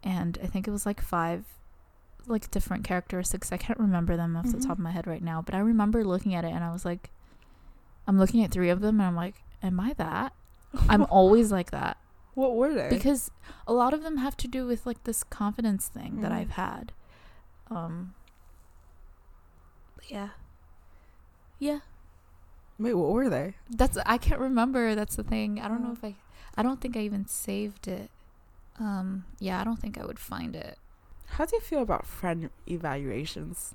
And 0.03 0.39
I 0.43 0.47
think 0.47 0.69
it 0.69 0.71
was 0.71 0.87
like 0.87 1.01
five 1.01 1.45
like 2.27 2.51
different 2.51 2.85
characteristics. 2.85 3.51
I 3.53 3.57
can't 3.57 3.79
remember 3.81 4.17
them 4.17 4.37
off 4.37 4.47
the 4.51 4.59
Mhm. 4.59 4.63
top 4.67 4.73
of 4.73 4.79
my 4.81 4.91
head 4.91 5.07
right 5.07 5.23
now, 5.23 5.41
but 5.43 5.55
I 5.55 5.61
remember 5.61 6.05
looking 6.05 6.35
at 6.35 6.45
it 6.45 6.53
and 6.53 6.63
I 6.63 6.73
was 6.73 6.85
like 6.85 7.11
I'm 8.07 8.19
looking 8.19 8.43
at 8.45 8.51
3 8.51 8.71
of 8.71 8.81
them 8.81 9.01
and 9.01 9.07
I'm 9.07 9.17
like, 9.17 9.43
"Am 9.63 9.79
I 9.81 9.93
that?" 9.95 10.33
I'm 10.89 11.05
always 11.11 11.51
like 11.53 11.71
that 11.73 11.97
what 12.35 12.55
were 12.55 12.73
they? 12.75 12.89
because 12.91 13.31
a 13.67 13.73
lot 13.73 13.93
of 13.95 14.03
them 14.03 14.19
have 14.19 14.37
to 14.39 14.47
do 14.49 14.67
with 14.67 14.87
like 14.87 15.03
this 15.05 15.25
confidence 15.25 15.89
thing 15.89 16.21
that 16.21 16.31
Mhm. 16.31 16.35
I've 16.37 16.51
had. 16.51 16.93
Um 17.71 18.15
Yeah. 20.09 20.31
Yeah. 21.59 21.81
Wait, 22.79 22.95
what 22.95 23.11
were 23.11 23.29
they? 23.29 23.55
That's 23.71 23.99
I 24.07 24.19
can't 24.19 24.41
remember. 24.41 24.95
That's 24.95 25.17
the 25.17 25.25
thing. 25.25 25.61
I 25.61 25.69
don't 25.69 25.83
know 25.83 25.91
Oh. 25.91 25.93
if 25.93 26.05
I 26.05 26.15
I 26.57 26.63
don't 26.63 26.81
think 26.81 26.97
I 26.97 27.01
even 27.01 27.27
saved 27.27 27.89
it. 27.89 28.11
Um 28.79 29.25
yeah, 29.41 29.61
I 29.61 29.65
don't 29.65 29.79
think 29.81 29.99
I 29.99 30.05
would 30.07 30.19
find 30.19 30.55
it. 30.55 30.79
How 31.27 31.45
do 31.45 31.57
you 31.57 31.61
feel 31.61 31.83
about 31.83 32.07
friend 32.07 32.51
evaluations? 32.69 33.75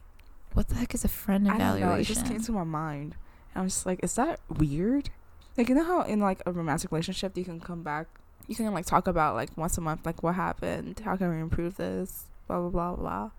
What 0.54 0.70
the 0.70 0.76
heck 0.76 0.94
is 0.94 1.04
a 1.04 1.08
friend 1.10 1.48
evaluation? 1.48 1.68
I 1.76 1.80
don't 1.80 1.89
know. 1.89 1.96
It 2.02 2.04
just 2.06 2.26
came 2.26 2.42
to 2.42 2.52
my 2.52 2.63
mind. 2.63 3.16
And 3.54 3.62
I 3.62 3.63
was 3.63 3.74
just 3.74 3.86
like, 3.86 4.00
is 4.04 4.16
that 4.16 4.39
weird? 4.50 5.10
Like 5.58 5.70
you 5.70 5.76
know 5.76 5.84
how 5.84 6.02
in 6.02 6.20
like 6.20 6.42
a 6.46 6.52
romantic 6.52 6.92
relationship 6.92 7.38
you 7.38 7.46
can 7.46 7.60
come 7.60 7.84
back, 7.84 8.08
you 8.48 8.56
can 8.56 8.74
like 8.74 8.86
talk 8.86 9.08
about 9.08 9.36
like 9.36 9.56
once 9.58 9.78
a 9.78 9.82
month, 9.82 10.06
like 10.06 10.24
what 10.24 10.36
happened, 10.36 11.02
how 11.04 11.16
can 11.16 11.30
we 11.30 11.39
improve 11.39 11.76
this, 11.78 12.26
blah 12.48 12.60
blah 12.60 12.70
blah 12.70 12.96
blah. 12.96 13.30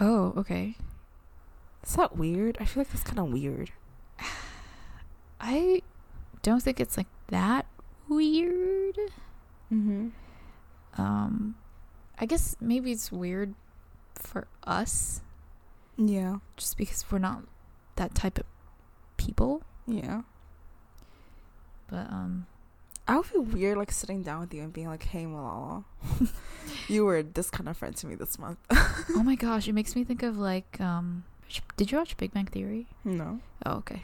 oh, 0.00 0.32
okay. 0.36 0.76
Is 1.84 1.96
that 1.96 2.16
weird? 2.16 2.56
I 2.60 2.64
feel 2.64 2.80
like 2.80 2.90
that's 2.92 3.02
kind 3.04 3.18
of 3.18 3.30
weird. 3.32 3.70
I 5.42 5.82
don't 6.42 6.62
think 6.62 6.78
it's 6.80 6.96
like 6.96 7.08
that 7.28 7.66
weird. 8.08 8.96
Mm-hmm. 9.72 10.08
Um 11.00 11.56
I 12.18 12.26
guess 12.26 12.56
maybe 12.60 12.92
it's 12.92 13.10
weird 13.10 13.54
for 14.14 14.46
us 14.64 15.20
Yeah. 15.96 16.36
just 16.56 16.76
because 16.76 17.04
we're 17.10 17.18
not 17.18 17.42
that 17.96 18.14
type 18.14 18.38
of 18.38 18.44
people. 19.16 19.62
Yeah. 19.86 20.22
But 21.88 22.10
um 22.10 22.46
I 23.08 23.16
would 23.16 23.26
feel 23.26 23.42
weird 23.42 23.78
like 23.78 23.90
sitting 23.90 24.22
down 24.22 24.40
with 24.40 24.54
you 24.54 24.62
and 24.62 24.72
being 24.72 24.86
like, 24.86 25.02
"Hey, 25.02 25.24
Malala, 25.24 25.82
you 26.88 27.04
were 27.04 27.20
this 27.24 27.50
kind 27.50 27.68
of 27.68 27.76
friend 27.76 27.96
to 27.96 28.06
me 28.06 28.14
this 28.14 28.38
month." 28.38 28.58
oh 28.70 29.22
my 29.24 29.34
gosh, 29.46 29.66
it 29.66 29.72
makes 29.72 29.96
me 29.96 30.04
think 30.04 30.22
of 30.22 30.38
like 30.38 30.80
um 30.80 31.24
did 31.76 31.90
you 31.90 31.98
watch 31.98 32.16
Big 32.16 32.32
Bang 32.32 32.46
Theory? 32.46 32.86
no. 33.04 33.40
Oh, 33.66 33.72
okay. 33.82 34.02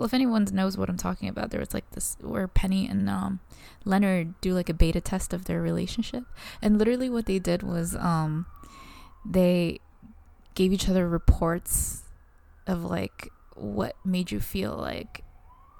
Well, 0.00 0.06
if 0.06 0.14
anyone 0.14 0.46
knows 0.50 0.78
what 0.78 0.88
I'm 0.88 0.96
talking 0.96 1.28
about, 1.28 1.50
there 1.50 1.60
was 1.60 1.74
like 1.74 1.90
this 1.90 2.16
where 2.22 2.48
Penny 2.48 2.88
and 2.88 3.06
um, 3.10 3.40
Leonard 3.84 4.40
do 4.40 4.54
like 4.54 4.70
a 4.70 4.72
beta 4.72 4.98
test 4.98 5.34
of 5.34 5.44
their 5.44 5.60
relationship, 5.60 6.24
and 6.62 6.78
literally 6.78 7.10
what 7.10 7.26
they 7.26 7.38
did 7.38 7.62
was 7.62 7.94
um, 7.96 8.46
they 9.26 9.78
gave 10.54 10.72
each 10.72 10.88
other 10.88 11.06
reports 11.06 12.04
of 12.66 12.82
like 12.82 13.28
what 13.56 13.94
made 14.02 14.30
you 14.30 14.40
feel 14.40 14.74
like 14.74 15.22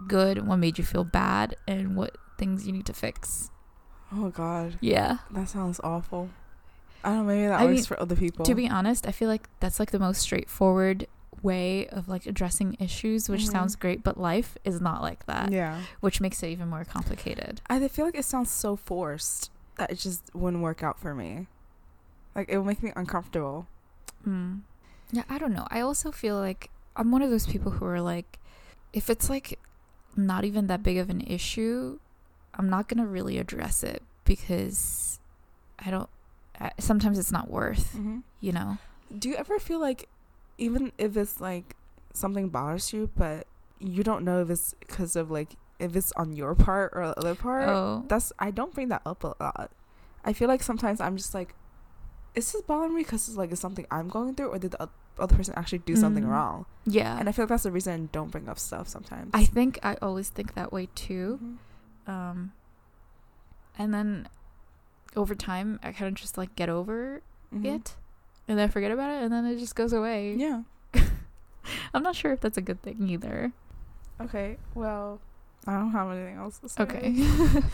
good, 0.06 0.46
what 0.46 0.58
made 0.58 0.76
you 0.76 0.84
feel 0.84 1.02
bad, 1.04 1.56
and 1.66 1.96
what 1.96 2.18
things 2.36 2.66
you 2.66 2.74
need 2.74 2.84
to 2.84 2.92
fix. 2.92 3.50
Oh 4.12 4.28
God, 4.28 4.76
Yeah. 4.82 5.20
that 5.30 5.48
sounds 5.48 5.80
awful. 5.82 6.28
I 7.02 7.08
don't 7.14 7.26
know. 7.26 7.32
Maybe 7.32 7.46
that 7.46 7.58
I 7.58 7.64
works 7.64 7.74
mean, 7.74 7.84
for 7.84 7.98
other 7.98 8.16
people. 8.16 8.44
To 8.44 8.54
be 8.54 8.68
honest, 8.68 9.06
I 9.06 9.12
feel 9.12 9.30
like 9.30 9.48
that's 9.60 9.80
like 9.80 9.92
the 9.92 9.98
most 9.98 10.20
straightforward 10.20 11.06
way 11.42 11.86
of 11.88 12.08
like 12.08 12.26
addressing 12.26 12.76
issues, 12.80 13.28
which 13.28 13.42
Mhm. 13.46 13.52
sounds 13.52 13.76
great, 13.76 14.02
but 14.02 14.18
life 14.18 14.58
is 14.64 14.80
not 14.80 15.00
like 15.02 15.26
that. 15.26 15.50
yeah. 15.52 15.82
which 16.00 16.20
makes 16.20 16.42
it 16.42 16.48
even 16.48 16.68
more 16.68 16.84
complicated. 16.84 17.60
I 17.68 17.86
feel 17.88 18.04
like 18.04 18.14
it 18.16 18.24
sounds 18.24 18.50
so 18.50 18.76
forced 18.76 19.50
that 19.76 19.90
it 19.90 19.94
just 19.96 20.34
wouldn't 20.34 20.62
work 20.62 20.82
out 20.82 20.98
for 20.98 21.14
me. 21.14 21.46
Like 22.34 22.48
it 22.48 22.58
would 22.58 22.66
make 22.66 22.82
me 22.82 22.92
uncomfortable. 22.96 23.66
Mm. 24.26 24.60
Yeah, 25.12 25.22
I 25.28 25.38
don't 25.38 25.52
know. 25.54 25.66
I 25.70 25.80
also 25.80 26.12
feel 26.12 26.36
like 26.38 26.70
I'm 26.96 27.10
one 27.10 27.22
of 27.22 27.30
those 27.30 27.46
people 27.46 27.72
who 27.72 27.84
are 27.86 28.00
like, 28.00 28.38
if 28.92 29.08
it's 29.08 29.30
like 29.30 29.58
not 30.16 30.44
even 30.44 30.66
that 30.66 30.82
big 30.82 30.98
of 30.98 31.08
an 31.10 31.20
issue, 31.22 31.98
I'm 32.54 32.68
not 32.68 32.88
gonna 32.88 33.06
really 33.06 33.38
address 33.38 33.82
it 33.82 34.02
because 34.24 35.18
I 35.78 35.90
don't. 35.90 36.08
I, 36.60 36.72
sometimes 36.78 37.18
it's 37.18 37.32
not 37.32 37.50
worth, 37.50 37.94
Mm-hmm. 37.94 38.18
you 38.40 38.52
know. 38.52 38.78
Do 39.16 39.28
you 39.30 39.36
ever 39.36 39.58
feel 39.58 39.80
like, 39.80 40.08
even 40.60 40.92
if 40.98 41.16
it's 41.16 41.40
like 41.40 41.74
something 42.12 42.48
bothers 42.50 42.92
you, 42.92 43.10
but 43.16 43.46
you 43.80 44.02
don't 44.04 44.24
know 44.24 44.42
if 44.42 44.50
it's 44.50 44.74
because 44.78 45.16
of 45.16 45.30
like 45.30 45.56
if 45.80 45.96
it's 45.96 46.12
on 46.12 46.36
your 46.36 46.54
part 46.54 46.92
or 46.94 47.06
the 47.08 47.18
other 47.18 47.34
part? 47.34 47.68
Oh, 47.68 48.04
That's 48.06 48.32
I 48.38 48.50
don't 48.52 48.72
bring 48.74 48.88
that 48.88 49.02
up 49.06 49.24
a 49.24 49.34
lot. 49.40 49.70
I 50.24 50.32
feel 50.34 50.46
like 50.48 50.62
sometimes 50.62 51.00
I'm 51.00 51.16
just 51.16 51.32
like, 51.34 51.54
is 52.34 52.52
this 52.52 52.60
bothering 52.62 52.94
me 52.94 53.02
because 53.02 53.26
it's 53.28 53.36
like 53.38 53.50
it's 53.50 53.60
something 53.60 53.86
I'm 53.90 54.08
going 54.08 54.34
through, 54.34 54.48
or 54.48 54.58
did 54.58 54.72
the 54.72 54.88
other 55.18 55.34
person 55.34 55.54
actually 55.56 55.78
do 55.80 55.96
something 55.96 56.24
Mm. 56.24 56.30
wrong? 56.30 56.66
yeah. 56.84 57.18
And 57.18 57.28
I 57.28 57.32
feel 57.32 57.44
like 57.44 57.48
that's 57.50 57.62
the 57.64 57.72
reason 57.72 57.92
I 57.94 58.06
don't 58.12 58.30
bring 58.30 58.48
up 58.48 58.58
stuff 58.58 58.86
sometimes. 58.88 59.30
I 59.34 59.44
think 59.44 59.78
I 59.82 59.96
always 60.02 60.28
think 60.28 60.54
that 60.54 60.72
way 60.72 60.88
too. 60.94 61.40
Mhm. 62.06 62.12
Um, 62.12 62.52
and 63.78 63.94
then 63.94 64.28
over 65.16 65.34
time, 65.34 65.80
I 65.82 65.92
kind 65.92 66.08
of 66.08 66.14
just 66.14 66.36
like 66.38 66.54
get 66.56 66.68
over 66.68 67.22
Mhm. 67.54 67.64
it, 67.64 67.96
and 68.50 68.58
then 68.58 68.68
I 68.68 68.68
forget 68.68 68.90
about 68.90 69.10
it, 69.12 69.22
and 69.22 69.32
then 69.32 69.46
it 69.46 69.60
just 69.60 69.76
goes 69.76 69.92
away. 69.92 70.34
Yeah. 70.34 70.62
I'm 71.94 72.02
not 72.02 72.16
sure 72.16 72.32
if 72.32 72.40
that's 72.40 72.58
a 72.58 72.60
good 72.60 72.82
thing 72.82 73.08
either. 73.08 73.52
Okay. 74.20 74.56
Well, 74.74 75.20
I 75.68 75.74
don't 75.74 75.92
have 75.92 76.10
anything 76.10 76.36
else 76.36 76.58
to 76.58 76.68
say. 76.68 76.82
Okay. 76.82 77.14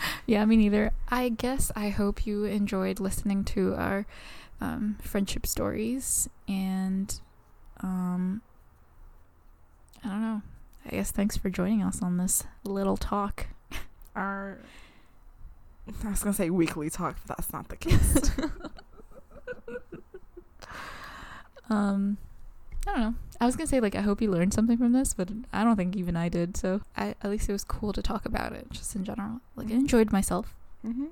yeah, 0.26 0.44
me 0.44 0.56
neither. 0.56 0.92
I 1.08 1.30
guess 1.30 1.72
I 1.74 1.88
hope 1.88 2.26
you 2.26 2.44
enjoyed 2.44 3.00
listening 3.00 3.42
to 3.44 3.74
our 3.74 4.04
um, 4.60 4.98
friendship 5.00 5.46
stories 5.46 6.28
and 6.46 7.20
um 7.80 8.42
I 10.04 10.08
don't 10.08 10.20
know. 10.20 10.42
I 10.84 10.90
guess 10.90 11.10
thanks 11.10 11.38
for 11.38 11.48
joining 11.48 11.82
us 11.82 12.02
on 12.02 12.18
this 12.18 12.44
little 12.64 12.98
talk. 12.98 13.46
Our 14.14 14.58
I 16.04 16.10
was 16.10 16.22
gonna 16.22 16.34
say 16.34 16.50
weekly 16.50 16.90
talk, 16.90 17.16
but 17.26 17.36
that's 17.36 17.52
not 17.52 17.68
the 17.68 17.76
case. 17.76 18.30
Um 21.70 22.18
I 22.88 22.92
don't 22.92 23.00
know. 23.00 23.14
I 23.40 23.46
was 23.46 23.56
gonna 23.56 23.66
say 23.66 23.80
like 23.80 23.94
I 23.96 24.00
hope 24.02 24.22
you 24.22 24.30
learned 24.30 24.54
something 24.54 24.78
from 24.78 24.92
this, 24.92 25.12
but 25.14 25.28
I 25.52 25.64
don't 25.64 25.76
think 25.76 25.96
even 25.96 26.16
I 26.16 26.28
did. 26.28 26.56
So 26.56 26.80
I 26.96 27.14
at 27.22 27.30
least 27.30 27.48
it 27.48 27.52
was 27.52 27.64
cool 27.64 27.92
to 27.92 28.00
talk 28.02 28.24
about 28.24 28.52
it, 28.52 28.66
just 28.70 28.94
in 28.94 29.04
general. 29.04 29.40
Like 29.56 29.66
I 29.68 29.70
Mhm. 29.70 29.80
enjoyed 29.80 30.12
myself. 30.12 30.54
mm-hmm. 30.86 31.06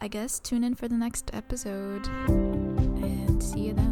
I 0.00 0.08
guess 0.08 0.38
tune 0.40 0.64
in 0.64 0.74
for 0.74 0.88
the 0.88 0.96
next 0.96 1.30
episode 1.34 2.06
and 2.28 3.42
see 3.42 3.60
you 3.68 3.74
then. 3.74 3.83